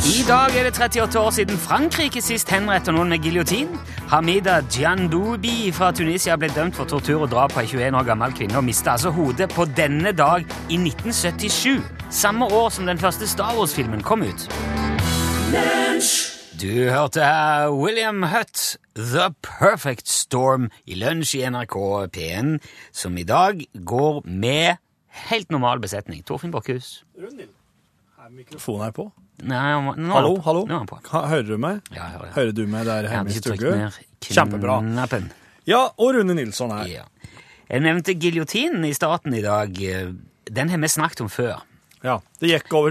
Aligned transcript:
I 0.06 0.22
dag 0.26 0.56
er 0.58 0.66
det 0.66 0.72
38 0.74 1.20
år 1.20 1.30
siden 1.30 1.58
Frankrike 1.58 2.22
sist 2.22 2.50
henrettet 2.50 2.94
noen 2.94 3.10
med 3.12 3.22
giljotin. 3.22 3.68
Hamida 4.10 4.60
Djandoubi 4.66 5.70
fra 5.74 5.92
Tunisia 5.94 6.36
ble 6.38 6.48
dømt 6.54 6.76
for 6.78 6.88
tortur 6.90 7.24
og 7.26 7.30
drap 7.30 7.54
på 7.54 7.62
ei 7.62 7.68
21 7.70 7.98
år 8.00 8.06
gammel 8.08 8.34
kvinne 8.34 8.58
og 8.58 8.66
mista 8.66 8.96
altså 8.96 9.10
hodet 9.14 9.50
på 9.54 9.66
denne 9.76 10.12
dag 10.16 10.46
i 10.68 10.78
1977. 10.80 11.82
Samme 12.10 12.46
år 12.46 12.70
som 12.74 12.86
den 12.90 12.98
første 13.02 13.28
Star 13.30 13.54
Wars-filmen 13.58 14.02
kom 14.02 14.26
ut. 14.26 14.48
Du 16.56 16.72
hørte 16.90 17.22
her 17.22 17.70
William 17.70 18.22
Hutt, 18.32 18.78
The 18.96 19.30
Perfect 19.44 20.08
Storm, 20.08 20.70
i 20.88 20.94
lunsj 20.96 21.34
i 21.38 21.44
NRK 21.50 21.76
P1, 22.16 22.56
som 22.96 23.16
i 23.20 23.24
dag 23.28 23.60
går 23.84 24.22
med 24.24 24.78
helt 25.28 25.50
normal 25.52 25.78
besetning. 25.84 26.22
Torfinn 26.24 26.50
Borchhus. 26.54 27.02
Er 27.20 28.30
mikrofonen 28.32 28.84
her 28.88 28.92
på? 28.96 29.10
Nei, 29.44 29.56
han 29.60 29.84
var- 29.86 29.96
nå 30.00 30.08
er 30.08 30.14
Hallo, 30.16 30.36
på. 30.36 30.42
hallo? 30.44 30.64
Nå 30.66 30.74
er 30.74 30.78
han 30.78 30.86
på. 30.86 30.98
Ha- 31.12 31.26
Hører 31.28 31.46
du 31.46 31.58
meg? 31.58 31.82
Ja, 31.92 32.08
jeg 32.08 32.12
hører. 32.20 32.32
Hører 32.32 32.52
du 32.54 32.66
meg 32.66 32.84
der 32.86 33.02
hjemme 33.08 33.30
i 33.30 33.76
ned 33.76 33.92
Kjempebra. 34.20 34.80
knappen. 34.80 35.30
Ja, 35.66 35.88
og 35.98 36.14
Rune 36.14 36.34
Nilsson 36.34 36.70
her. 36.70 36.86
Ja. 36.86 37.02
Jeg 37.68 37.82
nevnte 37.82 38.14
giljotinen 38.18 38.84
i 38.86 38.92
starten 38.94 39.34
i 39.34 39.42
dag. 39.42 39.74
Den 40.50 40.68
har 40.70 40.78
vi 40.78 40.86
snakket 40.88 41.20
om 41.20 41.28
før. 41.28 41.60
Ja, 42.04 42.20
Det 42.40 42.48
gikk 42.50 42.72
over 42.72 42.90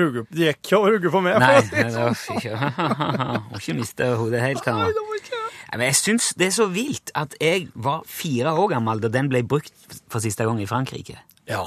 hodet 0.91 1.12
på 1.12 1.22
meg. 1.24 1.40
Nei, 1.40 1.62
for 1.62 1.76
å 1.77 2.16
si 2.16 2.34
det 2.34 2.54
sånn. 2.58 2.76
var 2.76 2.96
ikke 3.40 3.52
Må 3.52 3.60
ikke 3.60 3.76
miste 3.76 4.04
hodet 4.18 4.41
helt 4.41 4.66
her. 4.66 4.74
Nei, 4.74 4.88
det 4.88 4.96
var 4.96 5.16
ikke- 5.22 5.45
Men 5.74 5.82
jeg 5.88 5.96
syns 5.98 6.34
det 6.38 6.48
er 6.48 6.54
så 6.55 6.68
vilt 6.72 7.12
at 7.16 7.34
jeg 7.42 7.68
var 7.76 8.04
fire 8.08 8.54
år 8.54 8.70
gammel 8.76 9.02
da 9.04 9.10
den 9.12 9.30
ble 9.32 9.42
brukt 9.44 9.74
for 10.12 10.20
siste 10.24 10.46
gang 10.48 10.62
i 10.62 10.68
Frankrike. 10.70 11.18
Ja, 11.49 11.63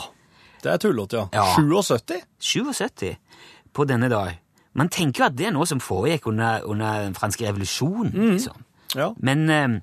det 0.63 0.73
er 0.73 0.79
tullete, 0.83 1.25
ja. 1.33 1.45
Ja. 1.57 1.57
77? 1.59 2.23
77 2.41 3.17
på 3.75 3.85
denne 3.89 4.09
dag. 4.11 4.39
Man 4.79 4.89
tenker 4.89 5.25
jo 5.25 5.27
at 5.29 5.37
det 5.39 5.47
er 5.51 5.55
noe 5.57 5.67
som 5.67 5.81
foregikk 5.83 6.27
under, 6.31 6.63
under 6.65 7.05
den 7.09 7.15
franske 7.19 7.47
revolusjonen. 7.49 8.13
liksom. 8.33 8.65
Ja. 8.97 9.11
Men 9.19 9.51
eh, 9.51 9.81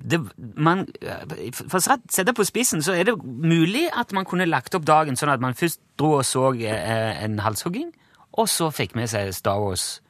det, 0.00 0.18
man, 0.56 0.86
for 1.54 1.78
å 1.78 1.82
sette- 1.84 2.10
sette 2.12 2.34
på 2.34 2.44
spissen, 2.48 2.82
så 2.82 2.96
er 2.98 3.04
det 3.10 3.14
mulig 3.24 3.84
at 3.94 4.12
man 4.16 4.24
kunne 4.26 4.48
lagt 4.48 4.74
opp 4.74 4.84
dagen 4.88 5.16
sånn 5.16 5.30
at 5.34 5.40
man 5.44 5.54
først 5.54 5.80
dro 6.00 6.16
og 6.18 6.24
så 6.26 6.48
eh, 6.58 7.22
en 7.24 7.38
halshogging, 7.44 7.92
og 8.34 8.48
så 8.50 8.70
fikk 8.74 8.96
med 8.98 9.06
seg 9.12 9.30
Star 9.36 9.60
Wars 9.62 10.00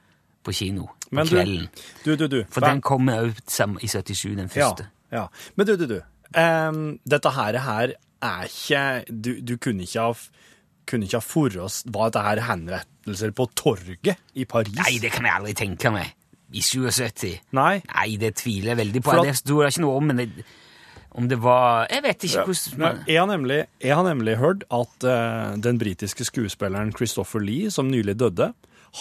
på 0.45 0.53
kino 0.57 0.89
på 1.15 1.23
Men 1.23 1.31
kvelden. 1.31 1.69
du, 2.05 2.11
du, 2.17 2.27
du. 2.29 2.39
For 2.51 2.61
Hva- 2.65 2.73
den 2.75 2.81
kom 2.84 3.09
ut 3.09 3.41
i 3.83 3.89
77, 3.89 4.34
den 4.37 4.48
første. 4.53 4.89
ja. 5.15 5.27
Men 5.57 5.67
du, 5.70 5.77
du, 5.81 5.87
du. 5.87 6.01
Um, 6.34 6.98
dette 7.07 7.31
her, 7.31 7.59
her 7.62 7.93
er 8.25 8.48
ikke 8.48 9.05
Du, 9.09 9.29
du 9.41 9.53
kunne 9.62 9.85
ikke 9.87 10.01
ha 10.03 10.15
kunne 10.89 11.07
ikke 11.07 11.20
ha 11.20 11.23
for 11.23 11.55
oss 11.62 11.85
Var 11.87 12.11
dette 12.11 12.23
her 12.27 12.41
henrettelser 12.48 13.31
på 13.37 13.47
torget 13.55 14.19
i 14.35 14.45
Paris? 14.45 14.75
Nei, 14.75 14.98
det 14.98 15.12
kan 15.15 15.25
jeg 15.29 15.37
aldri 15.39 15.55
tenke 15.55 15.92
meg. 15.95 16.11
I 16.55 16.61
77. 16.61 17.39
Nei? 17.57 17.81
Nei, 17.87 18.09
det 18.20 18.35
tviler 18.42 18.73
jeg 18.75 18.81
veldig 18.83 19.03
på. 19.07 19.15
At- 19.15 19.25
Det 19.31 19.37
sto 19.39 19.61
det 19.62 19.70
ikke 19.73 19.85
noe 19.87 19.97
om, 20.01 20.07
men 20.11 20.17
det, 20.25 20.45
om 21.15 21.29
det 21.31 21.39
var 21.42 21.87
Jeg 21.91 22.03
vet 22.03 22.27
ikke 22.27 22.41
Ja. 22.41 22.45
hvordan 22.45 22.79
Nei, 22.83 23.05
Jeg 23.15 23.20
har 23.23 23.27
nemlig, 23.31 23.61
jeg 23.81 23.95
har 23.95 24.05
nemlig 24.05 24.37
hørt 24.42 24.65
at 24.70 25.07
uh, 25.07 25.57
den 25.57 25.79
britiske 25.79 26.25
skuespilleren 26.27 26.91
Christopher 26.97 27.41
Lee, 27.41 27.70
som 27.70 27.87
nylig 27.89 28.17
døde, 28.19 28.51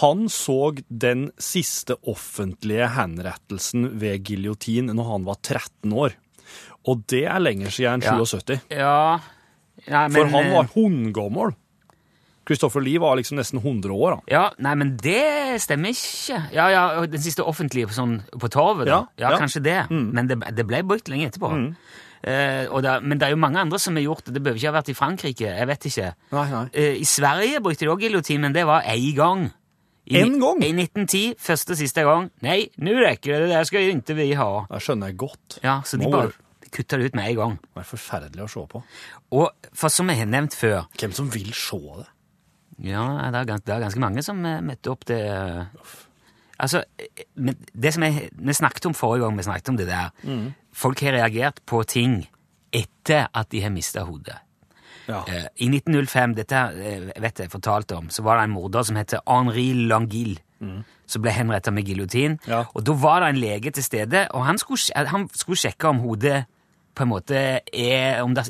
han 0.01 0.25
så 0.31 0.73
den 0.89 1.27
siste 1.37 1.95
offentlige 2.09 2.87
henrettelsen 2.95 3.91
ved 4.01 4.23
giljotin 4.25 4.89
når 4.89 5.09
han 5.11 5.25
var 5.27 5.37
13 5.45 5.93
år. 5.93 6.15
Og 6.89 7.03
det 7.07 7.25
er 7.29 7.39
lenger 7.43 7.71
siden 7.71 8.01
enn 8.01 8.25
77. 8.25 8.57
Ja, 8.73 9.19
ja 9.85 10.07
men, 10.07 10.15
For 10.17 10.31
han 10.33 10.49
eh, 10.49 10.55
var 10.57 10.71
hundegammel. 10.73 11.53
Christopher 12.43 12.81
Lee 12.83 12.99
var 12.99 13.15
liksom 13.15 13.37
nesten 13.39 13.61
100 13.61 13.93
år. 13.95 14.17
da. 14.17 14.33
Ja, 14.33 14.43
nei, 14.59 14.73
men 14.75 14.97
det 14.99 15.61
stemmer 15.63 15.93
ikke. 15.95 16.41
Ja, 16.51 16.65
ja, 16.73 17.05
Den 17.07 17.21
siste 17.23 17.45
offentlige 17.47 17.87
på, 17.87 17.95
sånn, 17.95 18.17
på 18.35 18.49
torvet, 18.51 18.89
da. 18.89 18.91
Ja, 18.91 19.03
Ja, 19.15 19.29
ja. 19.29 19.35
Mm. 19.37 19.39
kanskje 19.45 19.63
det. 19.63 19.77
Men 19.91 20.27
det, 20.27 20.39
det 20.57 20.65
ble 20.67 20.81
brukt 20.83 21.07
lenge 21.07 21.29
etterpå. 21.31 21.53
Eh, 22.23 22.65
og 22.71 22.83
det, 22.83 22.97
men 23.03 23.19
det 23.19 23.27
er 23.27 23.31
jo 23.35 23.39
mange 23.39 23.59
andre 23.59 23.79
som 23.79 23.95
har 23.95 24.03
gjort 24.03 24.25
det. 24.27 24.33
Det 24.35 24.43
behøver 24.43 24.59
ikke 24.59 24.71
ha 24.73 24.77
vært 24.81 24.91
i 24.91 24.97
Frankrike. 24.99 25.55
jeg 25.55 25.67
vet 25.67 25.87
ikke. 25.87 26.11
Nei, 26.35 26.45
nei. 26.51 26.65
Eh, 26.73 26.99
I 26.99 27.07
Sverige 27.07 27.61
brukte 27.63 27.85
de 27.85 27.91
også 27.93 28.07
giljotin, 28.09 28.41
men 28.43 28.53
det 28.55 28.65
var 28.67 28.83
én 28.91 29.15
gang. 29.15 29.51
En 30.11 30.39
gang? 30.41 30.63
I 30.63 30.71
1910, 30.75 31.35
første 31.39 31.77
siste 31.79 32.03
gang. 32.03 32.29
Nei, 32.43 32.65
nå 32.83 32.95
rekker 32.99 33.37
det, 33.37 33.41
det 33.47 33.53
der 33.53 33.67
skal 33.69 33.85
ikke 33.87 34.17
vi 34.17 34.31
ha. 34.35 34.49
Det 34.67 34.81
skjønner 34.83 35.13
jeg 35.13 35.19
godt. 35.23 35.59
Ja, 35.63 35.77
Så 35.87 35.97
de 35.97 36.09
bare 36.11 36.33
kutter 36.73 36.99
det 36.99 37.11
ut 37.11 37.15
med 37.15 37.29
en 37.29 37.37
gang. 37.37 37.59
Det 37.69 37.83
er 37.83 37.87
forferdelig 37.87 38.43
å 38.43 38.49
se 38.51 38.65
på. 38.71 38.81
Og 39.37 39.69
for 39.77 39.93
som 39.93 40.09
jeg 40.11 40.23
har 40.23 40.29
nevnt 40.29 40.57
før 40.57 40.87
Hvem 40.99 41.13
som 41.15 41.29
vil 41.33 41.53
se 41.55 41.79
det? 41.79 42.07
Ja, 42.83 43.03
det 43.31 43.39
er, 43.43 43.47
gans, 43.47 43.63
det 43.63 43.75
er 43.75 43.83
ganske 43.85 44.01
mange 44.01 44.23
som 44.25 44.39
eh, 44.49 44.59
møtte 44.65 44.91
opp 44.91 45.05
det 45.07 45.19
eh. 45.29 45.83
Altså, 46.63 46.81
eh, 46.97 47.25
men 47.35 47.57
det 47.73 47.93
som 47.93 48.03
jeg, 48.05 48.31
vi 48.33 48.55
snakket 48.57 48.87
om 48.89 48.95
forrige 48.97 49.23
gang 49.23 49.37
vi 49.37 49.45
snakket 49.45 49.69
om 49.69 49.77
det 49.77 49.87
der 49.87 50.09
Folk 50.73 51.03
har 51.05 51.13
reagert 51.13 51.61
på 51.69 51.83
ting 51.85 52.23
etter 52.73 53.27
at 53.29 53.51
de 53.53 53.61
har 53.61 53.69
mista 53.69 54.01
hodet. 54.07 54.39
Ja. 55.07 55.23
Eh, 55.27 55.47
I 55.65 55.69
1905, 55.69 56.35
dette 56.37 56.61
eh, 56.79 57.09
vet 57.21 57.43
jeg 57.43 57.51
fortalte 57.51 57.97
om, 57.99 58.09
så 58.09 58.23
var 58.23 58.37
det 58.39 58.47
en 58.49 58.55
morder 58.55 58.83
som 58.87 58.95
heter 58.99 59.19
Henri 59.27 59.69
Langille, 59.89 60.39
som 61.05 61.21
ble 61.21 61.31
henrettet 61.35 61.73
med 61.75 61.83
giljotin. 61.89 62.37
Ja. 62.47 62.61
Og 62.73 62.85
da 62.87 62.93
var 62.95 63.19
det 63.25 63.33
en 63.33 63.41
lege 63.43 63.71
til 63.75 63.83
stede, 63.83 64.27
og 64.31 64.45
han 64.47 64.57
skulle, 64.61 64.79
han 65.11 65.27
skulle 65.35 65.59
sjekke 65.59 65.89
om 65.91 65.99
hodet 66.05 66.45
på 66.93 67.01
en 67.03 67.09
måte 67.09 67.35
er 67.73 68.19
Om 68.21 68.35
det, 68.37 68.43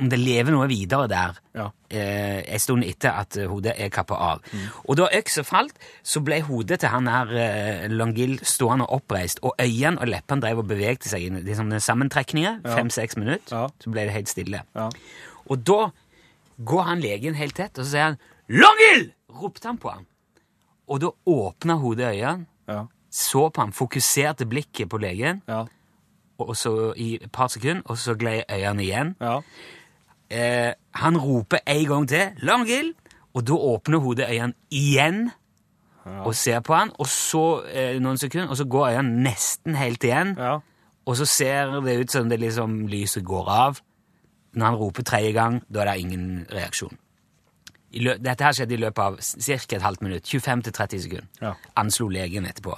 om 0.00 0.08
det 0.08 0.16
lever 0.18 0.54
noe 0.54 0.64
videre 0.70 1.04
der 1.06 1.34
Ja. 1.54 1.66
eh, 1.92 2.40
en 2.54 2.58
stund 2.58 2.82
etter 2.88 3.12
at 3.12 3.36
eh, 3.36 3.44
hodet 3.46 3.74
er 3.76 3.90
kappa 3.92 4.14
av. 4.16 4.40
Og 4.88 4.96
da 4.96 5.10
øksa 5.12 5.44
falt, 5.44 5.76
så 6.02 6.22
ble 6.24 6.40
hodet 6.48 6.80
til 6.80 6.88
han 6.88 7.06
her 7.12 7.28
eh, 7.36 7.84
Langille 7.92 8.40
stående 8.42 8.86
oppreist, 8.88 9.38
og 9.44 9.52
øynene 9.60 10.00
og 10.00 10.08
leppene 10.08 10.40
drev 10.40 10.58
og 10.64 10.66
bevegte 10.72 11.12
seg 11.12 11.26
i 11.28 11.28
liksom, 11.44 11.70
sammentrekninger, 11.78 12.62
fem-seks 12.64 13.20
minutter. 13.20 13.52
Ja. 13.52 13.68
Så 13.84 13.92
ble 13.92 14.08
det 14.08 14.16
helt 14.16 14.32
stille. 14.32 14.64
Ja. 14.74 14.88
Og 15.50 15.66
da 15.66 15.90
går 16.64 16.82
han 16.82 17.00
legen 17.00 17.34
helt 17.34 17.56
tett, 17.56 17.78
og 17.78 17.84
så 17.84 17.90
sier 17.90 18.02
han 18.02 18.18
'Longhild!' 18.48 19.12
ropte 19.42 19.66
han 19.68 19.78
på 19.78 19.88
ham. 19.90 20.06
Og 20.88 21.00
da 21.00 21.08
åpna 21.26 21.74
hodet 21.74 22.06
øynene, 22.14 22.46
Ja. 22.68 22.84
så 23.10 23.48
på 23.48 23.60
ham, 23.60 23.72
fokuserte 23.72 24.46
blikket 24.46 24.88
på 24.88 24.98
legen, 24.98 25.42
Ja. 25.48 25.64
og 26.38 26.56
så 26.56 26.92
i 26.96 27.14
et 27.22 27.32
par 27.32 27.48
sekunder, 27.48 27.82
og 27.84 27.98
så 27.98 28.14
gled 28.14 28.42
øynene 28.50 28.82
igjen. 28.82 29.14
Ja. 29.20 29.40
Eh, 30.30 30.72
han 30.94 31.18
roper 31.18 31.58
en 31.66 31.86
gang 31.86 32.08
til 32.08 32.30
'Longhild', 32.42 32.94
Og 33.34 33.46
da 33.46 33.52
åpner 33.52 33.98
hodet 33.98 34.26
øynene 34.30 34.54
igjen 34.70 35.30
og 36.04 36.34
ser 36.34 36.60
på 36.60 36.74
han, 36.74 36.90
og 36.98 37.06
så 37.06 37.62
eh, 37.72 37.98
noen 37.98 38.16
sekunder, 38.18 38.48
og 38.48 38.56
så 38.56 38.64
går 38.64 38.86
øynene 38.88 39.22
nesten 39.22 39.74
helt 39.74 40.04
igjen. 40.04 40.36
Ja. 40.38 40.58
Og 41.06 41.16
så 41.16 41.24
ser 41.26 41.80
det 41.80 42.00
ut 42.00 42.10
som 42.10 42.28
det 42.28 42.40
liksom 42.40 42.86
lyset 42.86 43.24
går 43.24 43.48
av. 43.48 43.80
Når 44.54 44.66
han 44.66 44.78
roper 44.80 45.06
tredje 45.06 45.32
gang, 45.36 45.62
da 45.68 45.82
er 45.82 45.90
det 45.92 46.04
ingen 46.04 46.28
reaksjon. 46.52 46.98
Dette 47.94 48.42
her 48.42 48.54
skjedde 48.56 48.74
i 48.74 48.82
løpet 48.82 49.02
av 49.04 49.18
ca. 49.22 49.76
et 49.76 49.82
halvt 49.82 50.02
minutt. 50.02 50.26
25-30 50.26 51.02
sekunder. 51.04 51.28
Ja. 51.42 51.54
Anslo 51.78 52.08
legen 52.10 52.46
etterpå. 52.46 52.74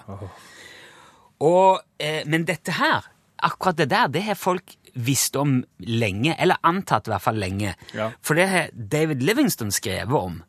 Og, 1.44 1.80
eh, 2.00 2.22
men 2.26 2.44
dette 2.48 2.72
her, 2.76 3.08
akkurat 3.44 3.76
det 3.76 3.90
der, 3.90 4.08
det 4.08 4.22
har 4.24 4.34
folk 4.34 4.76
visst 4.96 5.36
om 5.36 5.64
lenge, 5.78 6.34
eller 6.40 6.56
antatt 6.64 7.08
i 7.08 7.12
hvert 7.12 7.24
fall 7.24 7.40
lenge. 7.40 7.74
Ja. 7.94 8.10
For 8.24 8.34
det 8.34 8.48
har 8.48 8.68
David 8.72 9.24
Livingston 9.24 9.72
skrevet 9.72 10.16
om 10.16 10.42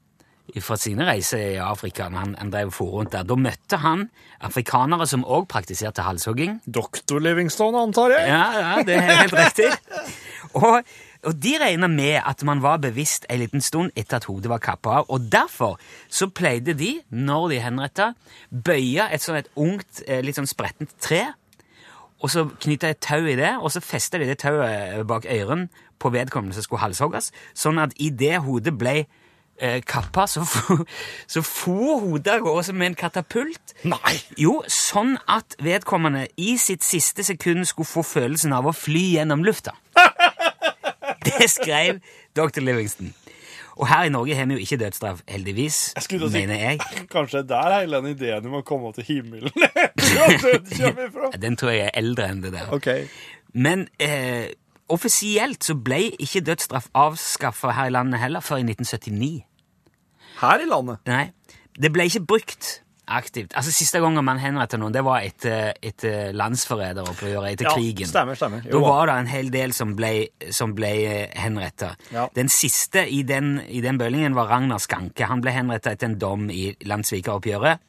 fra 0.63 0.77
sine 0.79 1.05
reiser 1.07 1.41
i 1.41 1.57
Afrika. 1.59 2.07
når 2.09 2.19
han, 2.19 2.35
han 2.39 2.51
drev 2.51 2.71
rundt 2.79 3.11
der. 3.11 3.25
Da 3.27 3.35
møtte 3.35 3.79
han 3.83 4.07
afrikanere 4.39 5.07
som 5.07 5.25
òg 5.25 5.47
praktiserte 5.51 6.05
halshogging. 6.05 6.61
Doktor 6.65 7.19
Livingstone, 7.19 7.81
antar 7.89 8.15
jeg? 8.15 8.29
Ja, 8.31 8.45
ja, 8.55 8.83
det 8.87 8.95
er 8.95 9.11
helt 9.23 9.35
riktig. 9.35 9.71
Og, 10.63 10.81
og 11.25 11.35
de 11.43 11.55
regna 11.61 11.87
med 11.89 12.19
at 12.25 12.43
man 12.47 12.61
var 12.61 12.77
bevisst 12.83 13.25
en 13.29 13.39
liten 13.41 13.61
stund 13.61 13.91
etter 13.97 14.17
at 14.19 14.27
hodet 14.29 14.49
var 14.51 14.61
kappa 14.63 14.99
av. 14.99 15.09
Og 15.09 15.25
derfor 15.31 15.77
så 16.09 16.27
pleide 16.29 16.73
de, 16.77 16.99
når 17.09 17.49
de 17.53 17.59
henretta, 17.63 18.11
bøye 18.51 19.09
et 19.11 19.23
sånn 19.23 19.39
et 19.41 19.49
ungt, 19.55 20.03
eh, 20.07 20.21
litt 20.25 20.37
sånn 20.37 20.47
sprettent 20.49 20.93
tre, 21.03 21.23
og 22.21 22.31
så 22.33 22.47
knytta 22.49 22.89
et 22.89 22.99
tau 23.03 23.21
i 23.29 23.35
det, 23.37 23.55
og 23.61 23.69
så 23.73 23.81
festa 23.83 24.17
de 24.17 24.25
det 24.25 24.39
tauet 24.41 25.03
bak 25.07 25.25
øren 25.29 25.67
på 26.01 26.09
vedkommende 26.13 26.55
som 26.57 26.65
skulle 26.65 26.81
halshogges, 26.81 27.31
sånn 27.57 27.77
at 27.81 27.93
idet 28.01 28.39
hodet 28.45 28.73
ble 28.77 28.95
eh, 29.61 29.81
kappa, 29.85 30.25
så, 30.29 30.41
fo- 30.45 30.85
så 31.33 31.43
for 31.45 31.99
hodet 32.07 32.33
av 32.37 32.41
gårde 32.45 32.63
som 32.71 32.81
en 32.81 32.97
katapult. 32.97 33.75
Nei! 33.85 34.15
Jo, 34.37 34.59
sånn 34.65 35.15
at 35.29 35.57
vedkommende 35.61 36.27
i 36.41 36.55
sitt 36.61 36.85
siste 36.85 37.25
sekund 37.25 37.65
skulle 37.69 37.89
få 37.89 38.05
følelsen 38.05 38.53
av 38.57 38.65
å 38.69 38.73
fly 38.73 39.05
gjennom 39.17 39.45
lufta. 39.45 39.75
Det 41.39 41.49
skrev 41.51 41.99
dr. 42.35 42.59
Livingston. 42.63 43.13
Og 43.77 43.85
her 43.91 44.07
i 44.07 44.09
Norge 44.09 44.33
har 44.35 44.45
vi 44.49 44.55
jo 44.57 44.63
ikke 44.63 44.77
dødsstraff, 44.81 45.19
heldigvis, 45.29 45.93
jeg 45.95 46.03
si- 46.03 46.17
mener 46.33 46.55
jeg. 46.57 46.79
Kanskje 47.13 47.43
der 47.47 47.75
hele 47.79 47.99
den 48.01 48.07
ideen 48.15 48.45
om 48.49 48.55
å 48.57 48.61
komme 48.65 48.89
til 48.95 49.03
himmelen. 49.05 49.51
Den 51.41 51.57
tror 51.57 51.69
jeg 51.75 51.85
er 51.91 51.93
eldre 51.99 52.25
enn 52.31 52.41
det 52.43 52.53
der. 52.55 52.71
Okay. 52.73 53.05
Men 53.53 53.85
eh, 54.01 54.49
offisielt 54.89 55.63
så 55.67 55.75
ble 55.77 55.99
ikke 56.19 56.41
dødsstraff 56.47 56.89
avskaffa 56.97 57.73
her 57.77 57.91
i 57.91 57.93
landet 57.93 58.19
heller 58.23 58.41
før 58.45 58.61
i 58.61 58.65
1979. 58.65 59.45
Her 60.41 60.63
i 60.65 60.67
landet. 60.69 60.97
Nei, 61.09 61.27
det 61.77 61.93
ble 61.93 62.05
ikke 62.09 62.23
brukt 62.33 62.71
aktivt. 63.07 63.53
Altså 63.55 63.71
Siste 63.71 63.99
gangen 64.03 64.23
man 64.25 64.39
henrettet 64.41 64.79
noen, 64.81 64.93
det 64.93 65.03
var 65.05 65.21
etter, 65.25 65.73
etter 65.81 66.33
landsforræderopprøret, 66.35 67.53
etter 67.53 67.65
Ja, 67.69 67.73
krigen. 67.75 68.07
stemmer, 68.07 68.35
stemmer. 68.35 68.61
Jo 68.65 68.81
Da 68.81 68.87
var 68.87 69.05
det 69.07 69.15
en 69.19 69.27
hel 69.31 69.49
del 69.53 69.73
som 69.73 69.95
ble, 69.95 70.27
som 70.51 70.73
ble 70.75 70.91
henrettet. 71.35 71.95
Ja. 72.13 72.27
Den 72.35 72.49
siste 72.49 73.05
i 73.09 73.23
den, 73.23 73.61
i 73.67 73.81
den 73.81 73.97
bølingen 73.97 74.35
var 74.35 74.47
Ragnar 74.51 74.79
Skanke. 74.79 75.25
Han 75.27 75.41
ble 75.41 75.51
henrettet 75.51 75.93
etter 75.97 76.07
en 76.11 76.19
dom 76.19 76.49
i 76.49 76.75
landssvikeroppgjøret. 76.85 77.79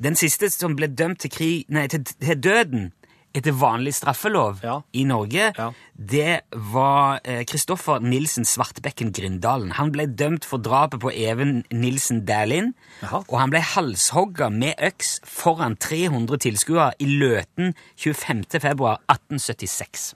Den 0.00 0.14
siste 0.16 0.48
som 0.52 0.76
ble 0.76 0.86
dømt 0.88 1.20
til, 1.20 1.30
krig, 1.30 1.64
nei, 1.68 1.86
til, 1.88 2.04
til 2.04 2.38
døden 2.40 2.92
etter 3.34 3.52
vanlig 3.54 3.94
straffelov 3.94 4.60
Ja. 4.64 4.80
i 4.92 5.04
Norge, 5.04 5.52
Ja. 5.56 5.72
det 5.96 6.40
var 6.52 7.20
eh, 7.24 7.44
Kristoffer 7.44 8.00
Nilsen 8.00 8.44
Svartbekken 8.44 9.12
Grindalen. 9.12 9.70
Han 9.72 9.92
ble 9.92 10.06
dømt 10.06 10.44
for 10.44 10.58
drapet 10.58 11.00
på 11.00 11.12
Even 11.14 11.64
Nilsen 11.70 12.24
Dæhlin, 12.26 12.72
og 13.12 13.38
han 13.38 13.50
ble 13.50 13.60
halshogga 13.60 14.50
med 14.50 14.74
øks 14.82 15.20
foran 15.24 15.76
300 15.76 16.38
tilskuere 16.38 16.92
i 16.98 17.06
Løten 17.06 17.74
25. 17.96 18.44
februar 18.60 18.98
1876. 19.08 20.14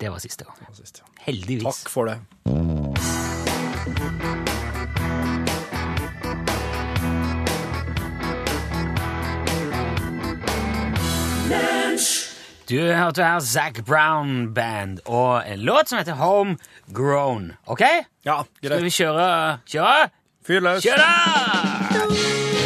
Det 0.00 0.10
var 0.12 0.18
siste 0.18 0.44
gang. 0.44 0.56
Ja. 0.60 1.04
Heldigvis. 1.26 1.64
Takk 1.82 1.88
for 1.90 2.04
det. 2.06 3.35
Du 12.70 12.78
hørte 12.80 13.22
her 13.24 13.40
Zac 13.40 13.72
Brown 13.86 14.54
Band 14.54 14.98
og 15.06 15.42
en 15.52 15.58
låt 15.60 15.88
som 15.88 15.98
heter 15.98 16.12
Homegrown. 16.12 17.52
Ok? 17.66 17.80
Ja, 18.26 18.40
Skal 18.64 18.82
vi 18.84 18.90
kjøre? 18.90 19.58
Kjøre? 19.70 20.08
Fyr 20.46 20.60
løs. 20.60 20.82
Kjør 20.82 20.98
da! 20.98 21.12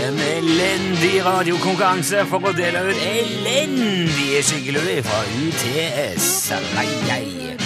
En 0.06 0.16
elendig 0.24 1.20
radiokonkurranse 1.24 2.24
for 2.32 2.48
å 2.48 2.54
dele 2.56 2.80
ut 2.88 3.04
elendige 3.10 4.40
skyggelurer 4.48 5.04
fra 5.04 5.20
UTS. 5.44 6.30
Nei, 6.74 6.88
nei. 7.08 7.59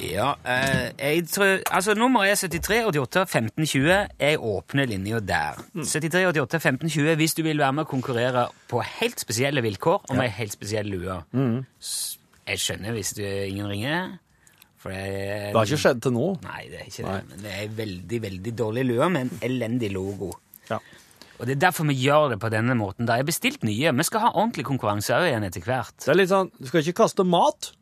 Ja, 0.00 0.34
eh, 0.44 0.90
jeg 0.98 1.28
tror 1.32 1.62
Altså, 1.72 1.94
nummeret 1.96 2.42
er 2.44 2.48
73 2.48 2.84
88 2.90 3.30
15 3.30 3.66
20. 3.66 4.08
Jeg 4.20 4.38
åpner 4.38 4.86
linja 4.86 5.20
der. 5.20 5.56
73 5.74 6.26
88 6.26 6.60
15 6.62 6.90
20 6.90 7.16
hvis 7.16 7.34
du 7.34 7.42
vil 7.46 7.58
være 7.58 7.72
med 7.72 7.86
og 7.86 7.88
konkurrere 7.88 8.48
på 8.68 8.82
helt 9.00 9.20
spesielle 9.20 9.62
vilkår 9.64 10.04
og 10.10 10.16
med 10.16 10.28
helt 10.36 10.52
spesiell 10.52 10.86
lue. 10.92 11.16
Mm. 11.32 11.64
Jeg 12.46 12.60
skjønner 12.62 12.92
hvis 12.92 13.14
du, 13.16 13.22
ingen 13.24 13.68
ringer. 13.68 14.18
For 14.78 14.92
det, 14.92 15.00
Det 15.00 15.56
har 15.56 15.64
ikke 15.64 15.80
skjedd 15.86 16.02
til 16.04 16.12
nå. 16.14 16.26
Nei, 16.44 16.66
det 16.70 16.82
er 16.82 16.90
ikke 16.90 17.06
Nei. 17.06 17.16
det. 17.16 17.30
Men 17.30 17.46
det 17.46 17.54
er 17.56 17.72
veldig, 17.80 18.20
veldig 18.26 18.54
dårlig 18.58 18.84
lue 18.86 19.08
med 19.10 19.20
en 19.26 19.40
elendig 19.48 19.90
logo. 19.96 20.30
Ja. 20.70 20.78
Og 21.40 21.48
det 21.48 21.56
er 21.56 21.64
derfor 21.66 21.88
vi 21.88 21.96
gjør 22.00 22.30
det 22.34 22.38
på 22.40 22.48
denne 22.52 22.76
måten. 22.76 23.08
Da 23.08 23.16
er 23.16 23.26
bestilt 23.28 23.64
nye. 23.64 23.92
Vi 23.96 24.06
skal 24.08 24.20
ha 24.20 24.30
ordentlig 24.34 24.64
konkurranse 24.68 25.16
òg 25.16 25.30
igjen 25.30 25.48
etter 25.48 25.64
hvert. 25.64 25.96
Det 26.04 26.12
er 26.12 26.20
litt 26.20 26.30
sånn, 26.32 26.52
Du 26.60 26.68
skal 26.68 26.84
ikke 26.84 27.00
kaste 27.02 27.24
mat. 27.28 27.72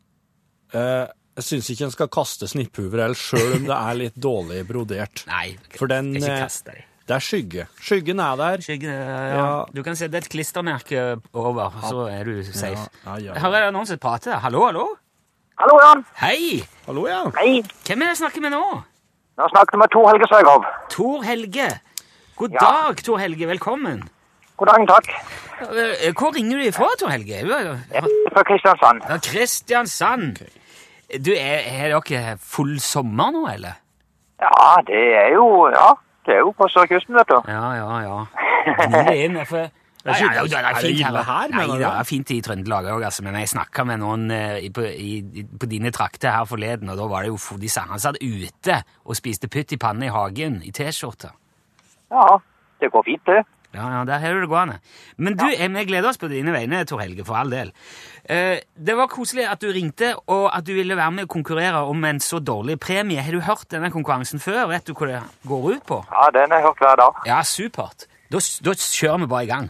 Eh, 0.75 1.05
jeg 1.35 1.43
syns 1.49 1.69
ikke 1.73 1.85
en 1.89 1.91
skal 1.93 2.07
kaste 2.15 2.47
snipphuver 2.47 3.01
heller, 3.03 3.19
sjøl 3.19 3.57
om 3.59 3.65
det 3.67 3.75
er 3.77 3.97
litt 3.99 4.15
dårlig 4.23 4.61
brodert. 4.69 5.25
Nei, 5.31 5.57
For 5.75 5.91
den, 5.91 6.13
ikke 6.15 6.31
eh, 6.33 6.43
kaste 6.45 6.71
det. 6.71 6.83
Det 7.05 7.13
er 7.13 7.21
skygge. 7.21 7.63
Skyggen 7.85 8.19
er 8.23 8.37
der. 8.39 8.61
Skyggen, 8.65 8.89
ja. 8.89 9.17
Ja. 9.35 9.49
Du 9.75 9.83
kan 9.85 9.93
sette 9.99 10.17
et 10.17 10.29
klistremerke 10.31 11.03
over, 11.37 11.75
så 11.85 12.07
er 12.09 12.23
du 12.25 12.39
safe. 12.47 12.87
Ja, 13.05 13.17
ja, 13.19 13.19
ja. 13.27 13.35
Her 13.43 13.57
er 13.59 13.67
det 13.67 13.75
noen 13.75 13.85
som 13.85 13.99
prater. 14.01 14.39
Hallo, 14.41 14.63
hallo? 14.65 14.87
Hallo, 15.61 15.75
Jan. 15.83 16.01
Hei! 16.23 16.63
Hallo, 16.87 17.05
ja. 17.07 17.19
Hei. 17.37 17.59
Hvem 17.85 18.01
er 18.01 18.09
det 18.09 18.15
jeg 18.15 18.21
snakker 18.23 18.41
med 18.47 18.55
nå? 18.55 18.63
Nå 19.37 19.51
snakker 19.53 19.77
du 19.77 19.81
med 19.83 19.93
Tor 19.93 20.09
Helge 20.09 20.27
Søgaard. 20.31 20.65
Tor 20.91 21.21
Helge. 21.27 21.69
God 22.41 22.57
Ja. 22.57 22.65
dag, 22.89 23.03
Tor 23.05 23.21
Helge. 23.21 23.47
Velkommen. 23.53 24.01
God 24.57 24.71
dag, 24.73 24.87
takk. 24.89 25.11
Eh, 25.69 26.09
Hvor 26.17 26.33
ringer 26.35 26.57
du 26.57 26.65
ifra, 26.71 26.89
Tor 26.99 27.13
Helge? 27.13 27.43
Fra 28.33 28.43
Kristiansand. 28.49 29.05
Kristiansand. 29.29 30.41
Du, 31.23 31.31
er, 31.31 31.63
er 31.69 31.95
dere 31.99 32.35
full 32.41 32.77
sommer 32.83 33.31
nå, 33.35 33.45
eller? 33.53 33.77
Ja, 34.41 34.75
det 34.87 35.01
er 35.21 35.33
jo 35.35 35.45
Ja, 35.71 35.93
det 36.27 36.35
er 36.35 36.39
jo 36.43 36.51
på 36.57 36.67
sørkysten, 36.71 37.15
vet 37.15 37.29
du. 37.31 37.37
Ja, 37.47 37.73
ja, 37.77 37.89
ja. 38.03 38.19
Gni 38.81 39.03
det 39.09 39.17
inn. 39.25 39.41
For... 39.45 39.67
Ja, 40.05 40.13
ja, 40.21 40.33
ja, 40.37 40.43
det 40.45 40.53
er 40.59 40.65
Er 40.69 40.75
fint 40.83 40.99
her. 41.01 41.15
her, 41.25 41.47
Nei, 41.49 41.63
mener 41.63 41.71
du? 41.73 41.79
det 41.81 41.87
er 41.89 42.03
fint 42.05 42.29
i 42.29 42.35
Trøndelag 42.45 42.85
òg, 42.93 43.05
altså. 43.07 43.23
Men 43.25 43.39
jeg 43.39 43.49
snakka 43.49 43.81
med 43.89 43.97
noen 44.03 44.27
eh, 44.29 44.59
i- 44.67 44.69
på, 44.69 44.83
i, 44.85 45.15
i- 45.41 45.45
på 45.49 45.65
dine 45.71 45.89
trakter 45.89 46.29
her 46.29 46.45
forleden, 46.45 46.91
og 46.93 46.99
da 46.99 47.07
var 47.09 47.25
det 47.25 47.31
jo 47.31 47.57
de 47.57 47.69
sa 47.73 47.87
han 47.89 47.97
satt 48.03 48.19
ute 48.21 48.75
og 49.01 49.17
spiste 49.17 49.49
pytt 49.49 49.73
i 49.73 49.79
panne 49.81 50.05
i 50.05 50.11
hagen 50.13 50.59
i 50.61 50.69
T-skjorte. 50.69 51.31
Ja, 52.13 52.37
det 52.83 52.91
går 52.93 53.03
fint, 53.07 53.25
det. 53.25 53.41
Ja, 53.75 53.89
ja, 53.91 54.03
der 54.07 54.21
har 54.23 54.33
du 54.33 54.41
det 54.45 54.49
gående. 54.49 54.79
Men 55.17 55.35
du, 55.37 55.45
eh, 55.51 55.67
vi 55.67 55.85
gleder 55.85 56.09
oss 56.09 56.17
på 56.21 56.29
dine 56.31 56.53
vegne, 56.55 56.85
Tor 56.87 57.01
Helge, 57.03 57.25
for 57.27 57.35
all 57.35 57.51
del. 57.51 57.71
Eh, 58.25 58.61
det 58.77 58.95
var 58.97 59.07
koselig 59.11 59.45
at 59.51 59.61
du 59.61 59.67
ringte, 59.75 60.13
og 60.31 60.49
at 60.55 60.65
du 60.65 60.73
ville 60.73 60.95
være 60.97 61.11
med 61.11 61.27
og 61.27 61.29
konkurrere 61.35 61.83
om 61.85 62.03
en 62.05 62.19
så 62.19 62.39
dårlig 62.39 62.79
premie. 62.79 63.21
Har 63.21 63.31
du 63.35 63.41
hørt 63.41 63.67
denne 63.71 63.91
konkurransen 63.91 64.39
før? 64.39 64.67
Vet 64.71 64.87
du 64.87 64.93
hva 64.93 65.07
det 65.11 65.21
går 65.47 65.71
ut 65.75 65.85
på? 65.85 66.01
Ja, 66.11 66.29
den 66.33 66.51
har 66.51 66.63
jeg 66.63 66.67
hørt 66.69 66.79
hver 66.85 66.95
dag. 67.03 67.21
Ja, 67.27 67.41
supert. 67.43 68.07
Da, 68.31 68.39
da 68.39 68.73
kjører 68.73 69.19
vi 69.25 69.27
bare 69.27 69.43
i 69.43 69.51
gang. 69.51 69.69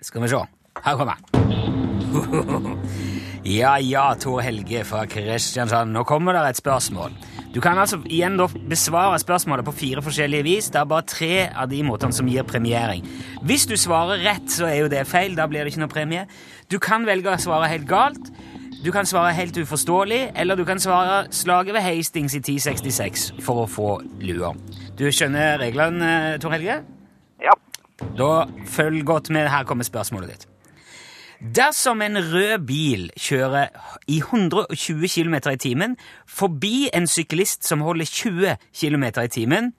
Skal 0.00 0.22
vi 0.22 0.28
se. 0.28 0.44
Her 0.84 0.96
kommer 0.96 1.14
den. 1.18 1.24
Ja, 3.48 3.78
ja, 3.80 4.14
Tor 4.20 4.42
Helge 4.44 4.82
fra 4.84 5.06
Kristiansand. 5.08 5.94
Nå 5.94 6.02
kommer 6.04 6.34
det 6.36 6.42
et 6.50 6.58
spørsmål. 6.58 7.14
Du 7.54 7.60
kan 7.64 7.78
altså 7.80 7.96
igjen 8.04 8.36
besvare 8.68 9.18
spørsmålet 9.18 9.64
på 9.64 9.72
fire 9.72 10.02
forskjellige 10.04 10.44
vis. 10.44 10.68
Det 10.70 10.80
er 10.80 10.84
bare 10.88 11.06
tre 11.08 11.48
av 11.48 11.70
de 11.70 11.80
måtene 11.82 12.12
som 12.12 12.28
gir 12.28 12.44
premiering. 12.44 13.06
Hvis 13.42 13.64
du 13.66 13.76
svarer 13.76 14.20
rett, 14.26 14.50
så 14.52 14.68
er 14.68 14.82
jo 14.82 14.90
det 14.92 15.06
feil. 15.08 15.36
Da 15.36 15.46
blir 15.48 15.64
det 15.64 15.72
ikke 15.72 15.84
noe 15.86 15.92
premie. 15.92 16.26
Du 16.68 16.78
kan 16.78 17.06
velge 17.08 17.32
å 17.32 17.40
svare 17.40 17.70
helt 17.72 17.88
galt. 17.88 18.28
Du 18.84 18.92
kan 18.94 19.08
svare 19.08 19.32
helt 19.34 19.56
uforståelig, 19.58 20.32
eller 20.38 20.56
du 20.56 20.64
kan 20.64 20.78
svare 20.78 21.26
'slaget 21.30 21.74
ved 21.74 21.82
Hastings 21.82 22.34
i 22.34 22.38
1066' 22.38 23.42
for 23.42 23.64
å 23.64 23.66
få 23.66 24.02
lua. 24.20 24.54
Du 24.98 25.04
skjønner 25.10 25.58
reglene, 25.58 26.38
Tor 26.38 26.50
Helge? 26.50 26.82
Ja. 27.42 27.56
Da 28.16 28.46
følg 28.66 29.04
godt 29.04 29.30
med. 29.30 29.48
Her 29.48 29.64
kommer 29.64 29.84
spørsmålet 29.84 30.28
ditt. 30.30 30.46
Dersom 31.38 32.02
en 32.02 32.16
rød 32.18 32.66
bil 32.66 33.10
kjører 33.14 33.68
i 34.10 34.18
120 34.18 35.06
km 35.08 35.34
i 35.52 35.56
timen 35.56 35.96
forbi 36.26 36.90
en 36.94 37.06
syklist 37.06 37.66
som 37.66 37.80
holder 37.80 38.04
20 38.04 38.56
km 38.80 39.04
i 39.22 39.28
timen, 39.28 39.72